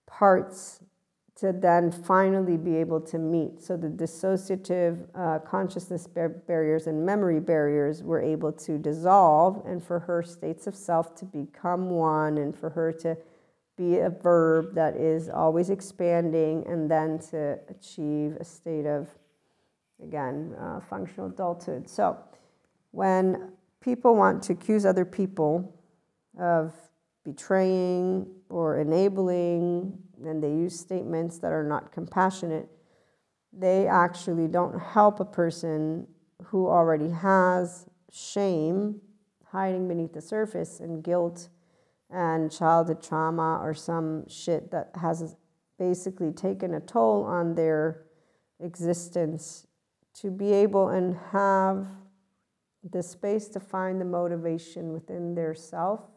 [0.08, 0.80] parts
[1.36, 3.62] to then finally be able to meet.
[3.64, 9.84] So the dissociative uh, consciousness bar- barriers and memory barriers were able to dissolve, and
[9.84, 13.18] for her states of self to become one, and for her to
[13.76, 19.08] be a verb that is always expanding, and then to achieve a state of,
[20.04, 21.90] again, uh, functional adulthood.
[21.90, 22.18] So
[22.92, 25.74] when people want to accuse other people
[26.40, 26.74] of
[27.24, 32.68] betraying or enabling and they use statements that are not compassionate,
[33.54, 36.08] they actually don't help a person
[36.46, 39.02] who already has shame
[39.52, 41.50] hiding beneath the surface and guilt
[42.10, 45.36] and childhood trauma or some shit that has
[45.78, 48.04] basically taken a toll on their
[48.60, 49.68] existence.
[50.16, 51.88] To be able and have
[52.84, 56.11] the space to find the motivation within their self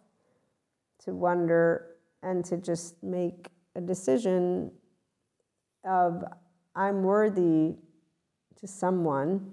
[1.04, 4.70] to wonder and to just make a decision
[5.84, 6.24] of
[6.74, 7.76] I'm worthy
[8.60, 9.52] to someone.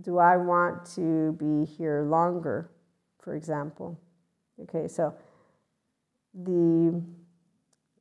[0.00, 2.70] Do I want to be here longer,
[3.20, 3.98] for example?
[4.62, 5.14] Okay, so
[6.34, 7.02] the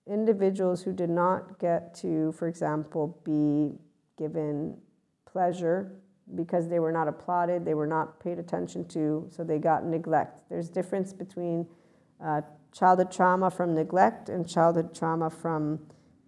[0.08, 3.78] individuals who did not get to, for example, be
[4.18, 4.78] given
[5.26, 5.94] pleasure
[6.36, 10.42] because they were not applauded, they were not paid attention to, so they got neglect.
[10.50, 11.68] There's difference between
[12.24, 12.42] uh,
[12.74, 15.80] childhood trauma from neglect and childhood trauma from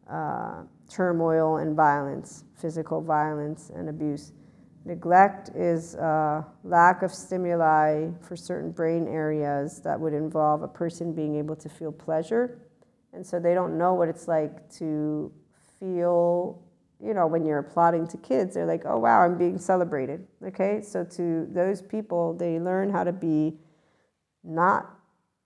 [0.09, 4.31] uh, turmoil and violence, physical violence and abuse.
[4.85, 11.11] Neglect is uh, lack of stimuli for certain brain areas that would involve a person
[11.11, 12.59] being able to feel pleasure.
[13.11, 15.31] And so they don't know what it's like to
[15.79, 16.61] feel,
[17.03, 20.27] you know, when you're applauding to kids, they're like, oh, wow, I'm being celebrated.
[20.45, 23.57] Okay, so to those people, they learn how to be
[24.43, 24.95] not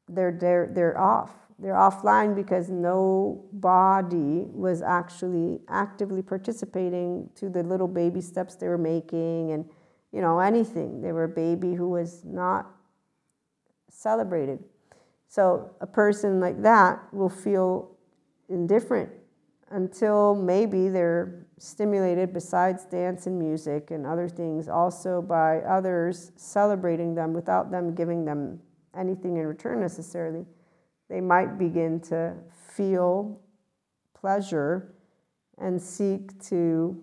[0.10, 1.32] they're, they're, they're off.
[1.60, 8.78] They're offline because nobody was actually actively participating to the little baby steps they were
[8.78, 9.70] making and,
[10.14, 11.02] you know, anything.
[11.02, 12.68] They were a baby who was not
[13.90, 14.60] celebrated.
[15.28, 17.92] So a person like that will feel
[18.48, 19.10] indifferent
[19.72, 27.14] until maybe they're stimulated besides dance and music and other things also by others celebrating
[27.14, 28.60] them without them giving them
[28.98, 30.46] anything in return necessarily,
[31.10, 33.40] they might begin to feel
[34.14, 34.94] pleasure
[35.58, 36.98] and seek to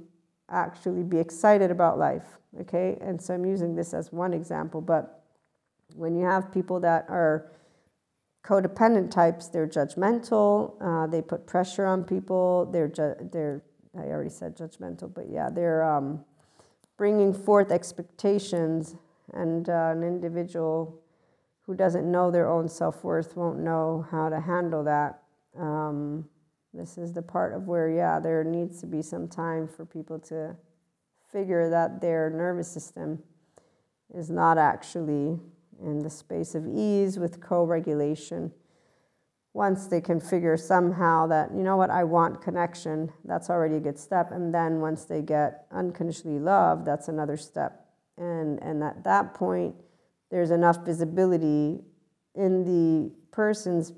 [0.49, 2.39] actually be excited about life.
[2.61, 5.25] Okay, and so I'm using this as one example, but
[5.95, 7.53] when you have people that are
[8.45, 13.63] codependent types, they're judgmental, uh, they put pressure on people, they're, ju- they're
[13.99, 16.25] I already said judgmental, but yeah, they're um,
[16.97, 18.95] bringing forth expectations,
[19.33, 21.01] and uh, an individual
[21.67, 25.23] who doesn't know their own self worth won't know how to handle that.
[25.59, 26.29] Um,
[26.73, 30.19] this is the part of where, yeah, there needs to be some time for people
[30.21, 30.57] to
[31.33, 33.23] figure that their nervous system
[34.15, 35.41] is not actually
[35.83, 38.53] in the space of ease with co regulation.
[39.55, 43.81] Once they can figure somehow that, you know what, I want connection, that's already a
[43.81, 44.31] good step.
[44.31, 47.87] And then once they get unconditionally loved, that's another step.
[48.19, 49.75] And, and at that point,
[50.31, 51.81] there's enough visibility
[52.35, 53.93] in the person's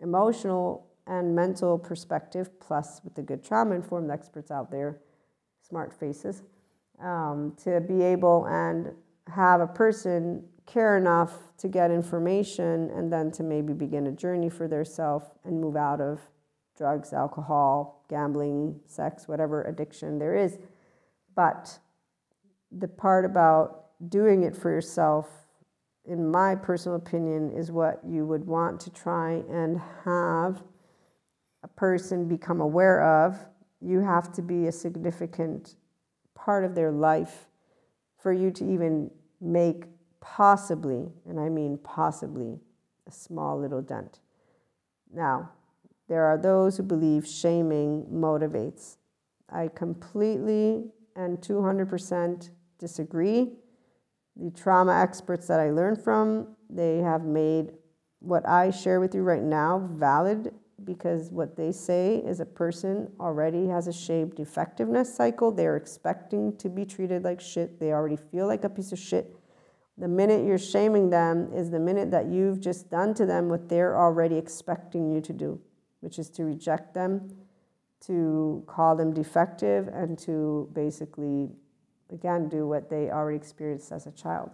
[0.00, 5.00] emotional and mental perspective, plus with the good trauma informed experts out there,
[5.60, 6.42] smart faces,
[7.00, 8.92] um, to be able and
[9.28, 14.48] have a person care enough to get information and then to maybe begin a journey
[14.48, 16.20] for their self and move out of
[16.76, 20.58] drugs, alcohol, gambling, sex, whatever addiction there is.
[21.34, 21.78] But
[22.70, 25.42] the part about doing it for yourself
[26.04, 30.62] in my personal opinion, is what you would want to try and have
[31.62, 33.38] a person become aware of.
[33.80, 35.76] You have to be a significant
[36.34, 37.46] part of their life
[38.20, 39.84] for you to even make
[40.20, 42.58] possibly, and I mean possibly,
[43.06, 44.20] a small little dent.
[45.12, 45.50] Now,
[46.08, 48.96] there are those who believe shaming motivates.
[49.48, 50.84] I completely
[51.14, 53.52] and 200% disagree
[54.36, 57.72] the trauma experts that I learned from, they have made
[58.20, 60.54] what I share with you right now valid
[60.84, 65.52] because what they say is a person already has a shame defectiveness cycle.
[65.52, 67.78] They're expecting to be treated like shit.
[67.78, 69.36] They already feel like a piece of shit.
[69.98, 73.68] The minute you're shaming them is the minute that you've just done to them what
[73.68, 75.60] they're already expecting you to do,
[76.00, 77.28] which is to reject them,
[78.06, 81.50] to call them defective, and to basically,
[82.12, 84.50] again, do what they already experienced as a child,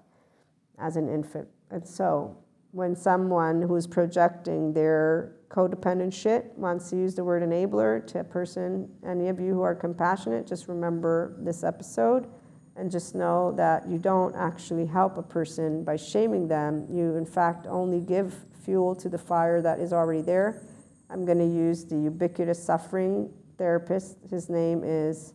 [0.79, 1.49] as an infant.
[1.71, 2.37] And so
[2.73, 8.25] when someone who's projecting their codependent shit wants to use the word enabler to a
[8.25, 12.29] person, any of you who are compassionate, just remember this episode
[12.77, 16.87] and just know that you don't actually help a person by shaming them.
[16.91, 20.63] You, in fact, only give fuel to the fire that is already there.
[21.11, 24.19] I'm going to use the ubiquitous suffering therapist.
[24.31, 25.33] His name is,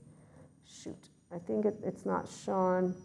[0.66, 2.96] shoot, I think it, it's not Sean,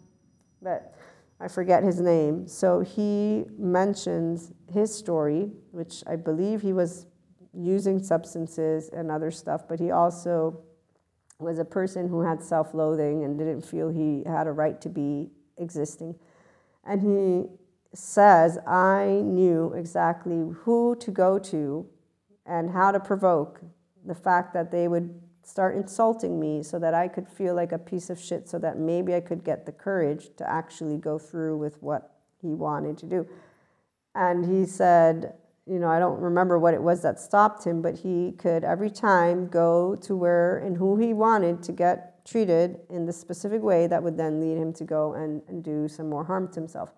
[0.61, 0.93] but
[1.39, 2.47] I forget his name.
[2.47, 7.07] So he mentions his story, which I believe he was
[7.53, 10.61] using substances and other stuff, but he also
[11.39, 14.89] was a person who had self loathing and didn't feel he had a right to
[14.89, 16.13] be existing.
[16.85, 17.49] And he
[17.93, 21.87] says, I knew exactly who to go to
[22.45, 23.61] and how to provoke
[24.05, 25.19] the fact that they would
[25.49, 28.77] start insulting me so that I could feel like a piece of shit, so that
[28.77, 33.05] maybe I could get the courage to actually go through with what he wanted to
[33.05, 33.27] do.
[34.15, 35.33] And he said,
[35.65, 38.89] you know, I don't remember what it was that stopped him, but he could every
[38.89, 43.87] time go to where and who he wanted to get treated in the specific way
[43.87, 46.89] that would then lead him to go and, and do some more harm to himself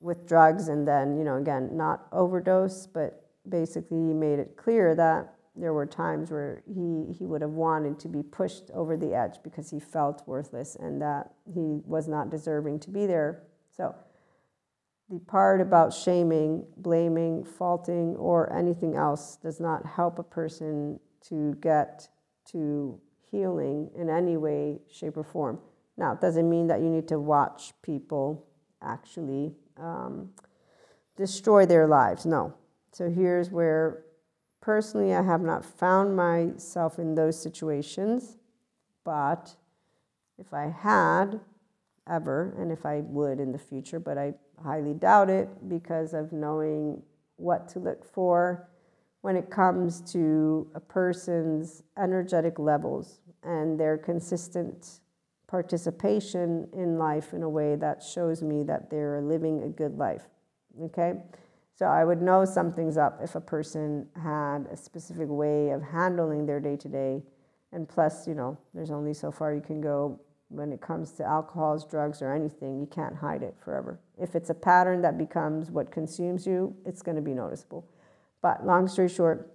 [0.00, 0.68] with drugs.
[0.68, 5.72] And then, you know, again, not overdose, but basically he made it clear that there
[5.72, 9.70] were times where he, he would have wanted to be pushed over the edge because
[9.70, 13.42] he felt worthless and that he was not deserving to be there.
[13.76, 13.94] So,
[15.08, 20.98] the part about shaming, blaming, faulting, or anything else does not help a person
[21.28, 22.08] to get
[22.50, 23.00] to
[23.30, 25.60] healing in any way, shape, or form.
[25.96, 28.46] Now, it doesn't mean that you need to watch people
[28.82, 30.30] actually um,
[31.16, 32.26] destroy their lives.
[32.26, 32.54] No.
[32.92, 34.05] So, here's where
[34.60, 38.36] Personally, I have not found myself in those situations,
[39.04, 39.54] but
[40.38, 41.40] if I had
[42.08, 46.32] ever, and if I would in the future, but I highly doubt it because of
[46.32, 47.02] knowing
[47.36, 48.68] what to look for
[49.20, 55.00] when it comes to a person's energetic levels and their consistent
[55.46, 60.22] participation in life in a way that shows me that they're living a good life.
[60.82, 61.14] Okay?
[61.76, 66.46] So I would know something's up if a person had a specific way of handling
[66.46, 67.22] their day to day.
[67.70, 70.18] And plus, you know, there's only so far you can go
[70.48, 72.80] when it comes to alcohols, drugs, or anything.
[72.80, 74.00] You can't hide it forever.
[74.18, 77.86] If it's a pattern that becomes what consumes you, it's going to be noticeable.
[78.40, 79.52] But long story short,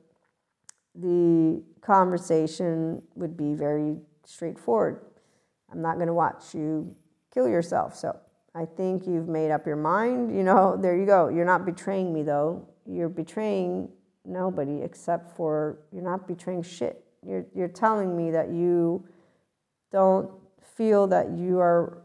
[0.93, 3.95] the conversation would be very
[4.25, 5.01] straightforward.
[5.71, 6.95] I'm not going to watch you
[7.33, 7.95] kill yourself.
[7.95, 8.15] So
[8.53, 10.35] I think you've made up your mind.
[10.35, 11.29] You know, there you go.
[11.29, 12.67] You're not betraying me, though.
[12.85, 13.89] You're betraying
[14.25, 17.03] nobody except for you're not betraying shit.
[17.25, 19.05] You're, you're telling me that you
[19.91, 20.31] don't
[20.61, 22.03] feel that you are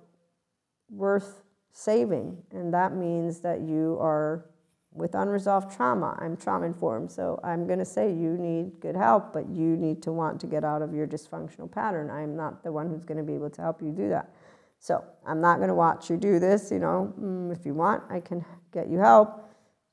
[0.91, 1.43] worth
[1.73, 2.37] saving.
[2.53, 4.47] And that means that you are
[4.93, 6.19] with unresolved trauma.
[6.21, 7.11] I'm trauma informed.
[7.11, 10.47] So I'm going to say you need good help, but you need to want to
[10.47, 12.11] get out of your dysfunctional pattern.
[12.11, 14.31] I'm not the one who's going to be able to help you do that.
[14.79, 16.71] So I'm not going to watch you do this.
[16.71, 19.43] You know, mm, if you want, I can get you help.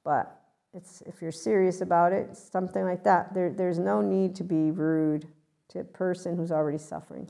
[0.04, 0.40] But
[0.74, 3.34] it's if you're serious about it, something like that.
[3.34, 5.28] There, there's no need to be rude
[5.70, 7.30] to a person who's already suffering.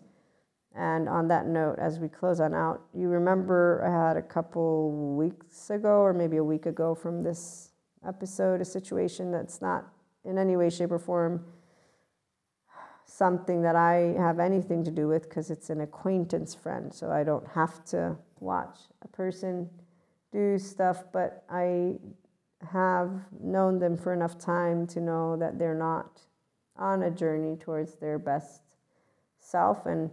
[0.75, 4.91] And on that note, as we close on out, you remember I had a couple
[5.15, 7.71] weeks ago, or maybe a week ago from this
[8.07, 9.85] episode, a situation that's not
[10.25, 11.45] in any way, shape, or form
[13.05, 16.93] something that I have anything to do with because it's an acquaintance friend.
[16.93, 19.69] So I don't have to watch a person
[20.31, 21.95] do stuff, but I
[22.71, 26.21] have known them for enough time to know that they're not
[26.75, 28.61] on a journey towards their best
[29.39, 29.85] self.
[29.85, 30.09] And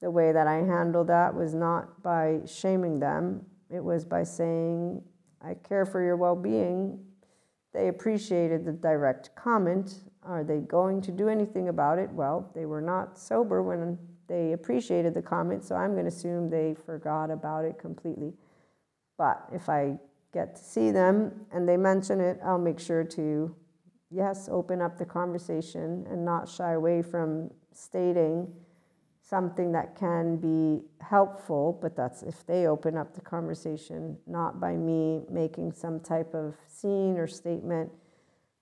[0.00, 5.02] the way that I handled that was not by shaming them, it was by saying,
[5.42, 6.98] I care for your well being.
[7.72, 12.10] They appreciated the direct comment are they going to do anything about it?
[12.10, 13.98] Well, they were not sober when
[14.28, 18.32] they appreciated the comment, so I'm going to assume they forgot about it completely.
[19.18, 19.98] But if I
[20.32, 23.54] get to see them and they mention it, I'll make sure to,
[24.10, 28.52] yes, open up the conversation and not shy away from stating
[29.30, 34.76] something that can be helpful, but that's if they open up the conversation, not by
[34.76, 37.90] me making some type of scene or statement.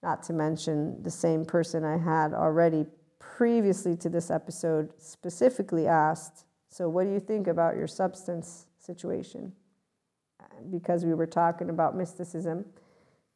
[0.02, 2.86] Not to mention the same person I had already
[3.18, 9.52] previously to this episode specifically asked, So, what do you think about your substance situation?
[10.70, 12.64] Because we were talking about mysticism,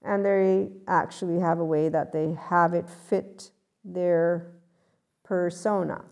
[0.04, 3.50] and they actually have a way that they have it fit
[3.84, 4.52] their
[5.24, 6.04] persona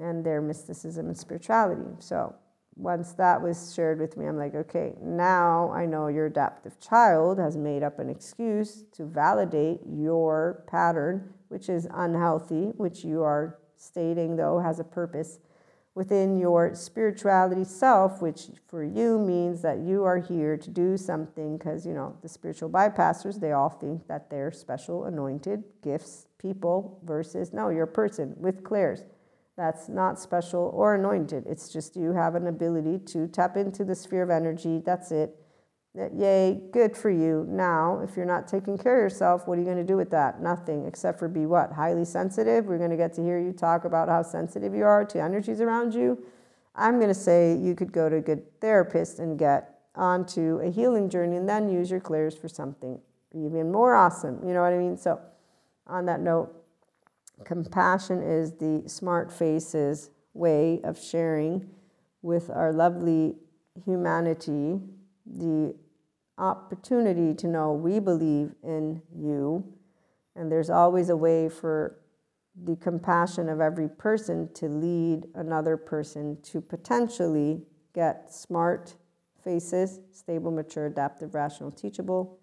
[0.00, 1.90] and their mysticism and spirituality.
[1.98, 2.34] So
[2.76, 7.38] once that was shared with me, I'm like, okay, now I know your adaptive child
[7.38, 13.58] has made up an excuse to validate your pattern, which is unhealthy, which you are
[13.76, 15.38] stating, though, has a purpose
[15.94, 21.56] within your spirituality self, which for you means that you are here to do something
[21.56, 26.98] because, you know, the spiritual bypassers, they all think that they're special, anointed gifts, people,
[27.04, 29.04] versus no, you're a person with clairs
[29.56, 31.44] that's not special or anointed.
[31.46, 34.82] It's just you have an ability to tap into the sphere of energy.
[34.84, 35.36] That's it.
[35.94, 37.46] Yay, good for you.
[37.48, 40.10] Now, if you're not taking care of yourself, what are you going to do with
[40.10, 40.42] that?
[40.42, 41.70] Nothing except for be what?
[41.72, 42.64] Highly sensitive.
[42.64, 45.60] We're going to get to hear you talk about how sensitive you are to energies
[45.60, 46.18] around you.
[46.74, 50.68] I'm going to say you could go to a good therapist and get onto a
[50.68, 53.00] healing journey and then use your clairs for something
[53.32, 54.40] even more awesome.
[54.44, 54.96] You know what I mean?
[54.96, 55.20] So,
[55.86, 56.63] on that note,
[57.42, 61.68] Compassion is the smart faces way of sharing
[62.22, 63.34] with our lovely
[63.84, 64.80] humanity
[65.26, 65.74] the
[66.38, 69.64] opportunity to know we believe in you.
[70.36, 71.98] And there's always a way for
[72.64, 77.62] the compassion of every person to lead another person to potentially
[77.94, 78.94] get smart
[79.42, 82.38] faces, stable, mature, adaptive, rational, teachable,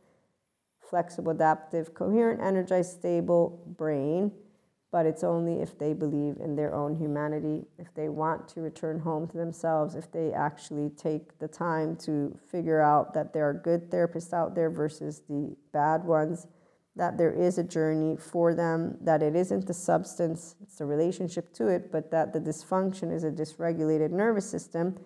[0.80, 4.32] flexible, adaptive, coherent, energized, stable brain
[4.92, 9.00] but it's only if they believe in their own humanity, if they want to return
[9.00, 13.54] home to themselves, if they actually take the time to figure out that there are
[13.54, 16.46] good therapists out there versus the bad ones,
[16.98, 21.54] that there is a journey for them, that it isn't the substance, it's the relationship
[21.54, 24.98] to it, but that the dysfunction is a dysregulated nervous system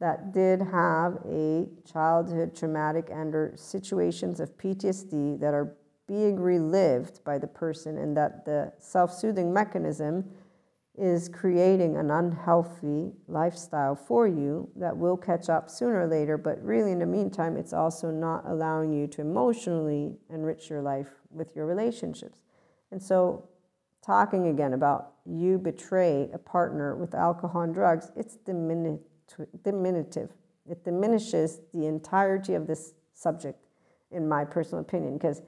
[0.00, 5.76] that did have a childhood traumatic and or situations of PTSD that are
[6.06, 10.24] being relived by the person and that the self soothing mechanism
[10.98, 16.38] is creating an unhealthy lifestyle for you that will catch up sooner or later.
[16.38, 21.08] But really, in the meantime, it's also not allowing you to emotionally enrich your life
[21.30, 22.40] with your relationships.
[22.90, 23.48] And so,
[24.04, 30.30] talking again about you betray a partner with alcohol and drugs, it's diminutive.
[30.68, 33.66] It diminishes the entirety of this subject,
[34.10, 35.42] in my personal opinion, because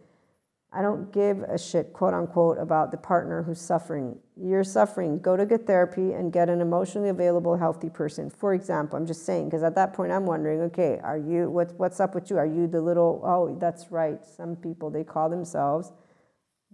[0.70, 4.18] I don't give a shit, quote unquote, about the partner who's suffering.
[4.36, 5.18] You're suffering.
[5.18, 8.28] Go to get therapy and get an emotionally available, healthy person.
[8.28, 11.72] For example, I'm just saying, because at that point I'm wondering, okay, are you, what,
[11.78, 12.36] what's up with you?
[12.36, 14.24] Are you the little, oh, that's right.
[14.26, 15.92] Some people, they call themselves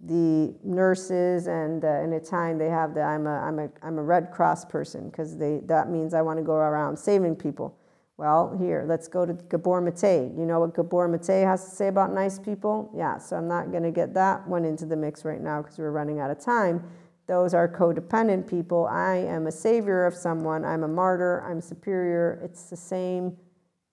[0.03, 4.03] the nurses and uh, in Italian they have the I'm a, I'm a, I'm a
[4.03, 7.77] Red Cross person because they, that means I want to go around saving people.
[8.17, 10.31] Well, here, let's go to Gabor Mate.
[10.37, 12.89] You know what Gabor Mate has to say about nice people?
[12.95, 15.77] Yeah, so I'm not going to get that one into the mix right now because
[15.77, 16.83] we're running out of time.
[17.27, 18.85] Those are codependent people.
[18.85, 20.63] I am a savior of someone.
[20.63, 21.43] I'm a martyr.
[21.45, 22.39] I'm superior.
[22.41, 23.35] It's the same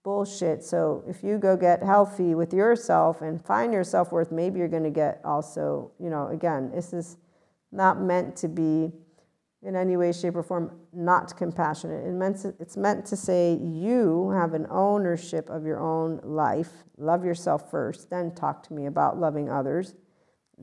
[0.04, 0.62] bullshit.
[0.62, 4.68] So if you go get healthy with yourself and find your self worth, maybe you're
[4.68, 7.16] going to get also, you know, again, this is
[7.72, 8.92] not meant to be
[9.62, 12.04] in any way, shape, or form not compassionate.
[12.04, 16.70] It meant to, it's meant to say you have an ownership of your own life.
[16.98, 19.94] Love yourself first, then talk to me about loving others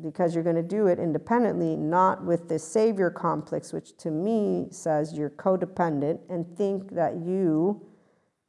[0.02, 4.68] because you're going to do it independently, not with this savior complex, which to me
[4.72, 7.86] says you're codependent and think that you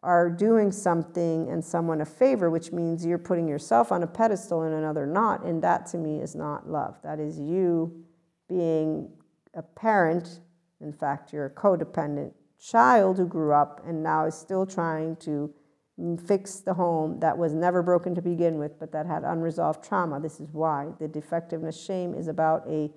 [0.03, 4.63] are doing something and someone a favor, which means you're putting yourself on a pedestal
[4.63, 5.45] and another not.
[5.45, 6.97] And that to me is not love.
[7.03, 8.05] That is you
[8.49, 9.11] being
[9.55, 10.41] a parent,
[10.81, 15.53] in fact, you're a codependent child who grew up and now is still trying to
[16.27, 20.19] fix the home that was never broken to begin with, but that had unresolved trauma.
[20.21, 22.91] This is why the defectiveness shame is about a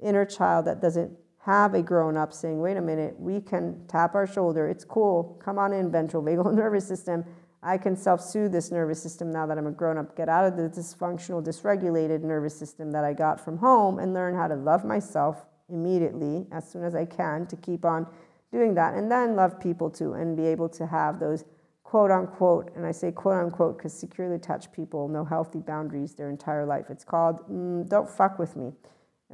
[0.00, 1.12] inner child that doesn't
[1.44, 4.68] have a grown up saying, wait a minute, we can tap our shoulder.
[4.68, 5.40] It's cool.
[5.44, 7.24] Come on in, ventral vagal nervous system.
[7.62, 10.16] I can self soothe this nervous system now that I'm a grown up.
[10.16, 14.34] Get out of the dysfunctional, dysregulated nervous system that I got from home and learn
[14.34, 18.06] how to love myself immediately as soon as I can to keep on
[18.52, 18.94] doing that.
[18.94, 21.44] And then love people too and be able to have those
[21.82, 26.28] quote unquote, and I say quote unquote because securely attached people know healthy boundaries their
[26.30, 26.86] entire life.
[26.90, 28.72] It's called mm, Don't Fuck With Me.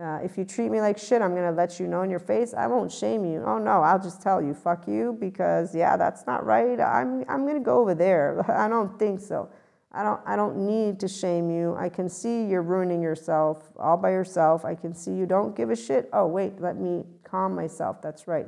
[0.00, 2.18] Uh, if you treat me like shit, I'm going to let you know in your
[2.18, 2.54] face.
[2.54, 3.42] I won't shame you.
[3.46, 6.80] Oh no, I'll just tell you, fuck you, because yeah, that's not right.
[6.80, 8.50] I'm, I'm going to go over there.
[8.58, 9.50] I don't think so.
[9.94, 11.76] I don't, I don't need to shame you.
[11.78, 14.64] I can see you're ruining yourself all by yourself.
[14.64, 16.08] I can see you don't give a shit.
[16.12, 18.00] Oh, wait, let me calm myself.
[18.00, 18.46] That's right.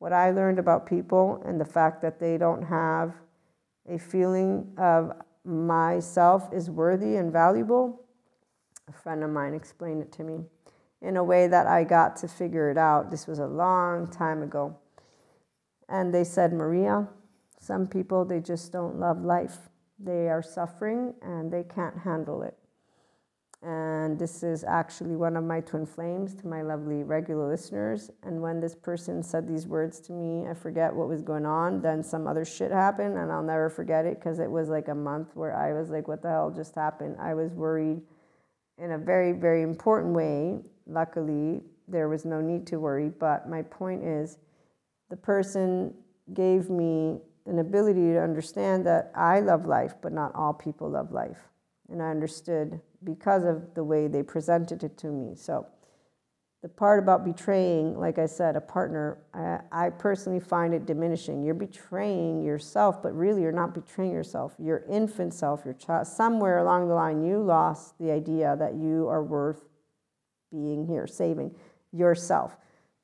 [0.00, 3.14] What I learned about people and the fact that they don't have
[3.88, 5.12] a feeling of
[5.44, 8.00] myself is worthy and valuable,
[8.88, 10.40] a friend of mine explained it to me
[11.02, 13.10] in a way that I got to figure it out.
[13.10, 14.76] This was a long time ago.
[15.88, 17.08] And they said, Maria,
[17.58, 19.58] some people, they just don't love life.
[20.02, 22.56] They are suffering and they can't handle it.
[23.62, 28.10] And this is actually one of my twin flames to my lovely regular listeners.
[28.22, 31.82] And when this person said these words to me, I forget what was going on.
[31.82, 34.94] Then some other shit happened, and I'll never forget it because it was like a
[34.94, 37.16] month where I was like, what the hell just happened?
[37.20, 38.00] I was worried
[38.78, 40.60] in a very, very important way.
[40.86, 43.10] Luckily, there was no need to worry.
[43.10, 44.38] But my point is,
[45.10, 45.92] the person
[46.32, 51.12] gave me an ability to understand that I love life, but not all people love
[51.12, 51.38] life.
[51.90, 55.34] And I understood because of the way they presented it to me.
[55.34, 55.66] So,
[56.62, 61.42] the part about betraying, like I said, a partner, I, I, personally find it diminishing.
[61.42, 64.54] You're betraying yourself, but really you're not betraying yourself.
[64.58, 69.08] Your infant self, your child, somewhere along the line, you lost the idea that you
[69.08, 69.64] are worth
[70.52, 71.56] being here, saving
[71.92, 72.58] yourself.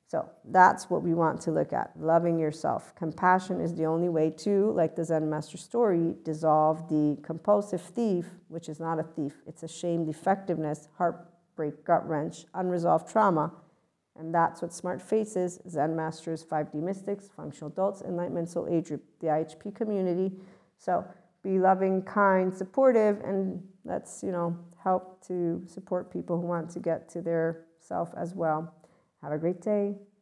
[0.07, 2.95] So that's what we want to look at loving yourself.
[2.95, 8.25] Compassion is the only way to, like the Zen Master story, dissolve the compulsive thief,
[8.47, 13.51] which is not a thief, it's a shame, defectiveness, heartbreak, gut wrench, unresolved trauma.
[14.17, 19.03] And that's what Smart Faces, Zen Masters, 5D Mystics, Functional Adults, Enlightenment Soul Age Group,
[19.19, 20.31] the IHP community.
[20.77, 21.05] So
[21.43, 26.79] be loving, kind, supportive, and let's, you know, help to support people who want to
[26.79, 28.73] get to their self as well.
[29.27, 30.06] Have a great day.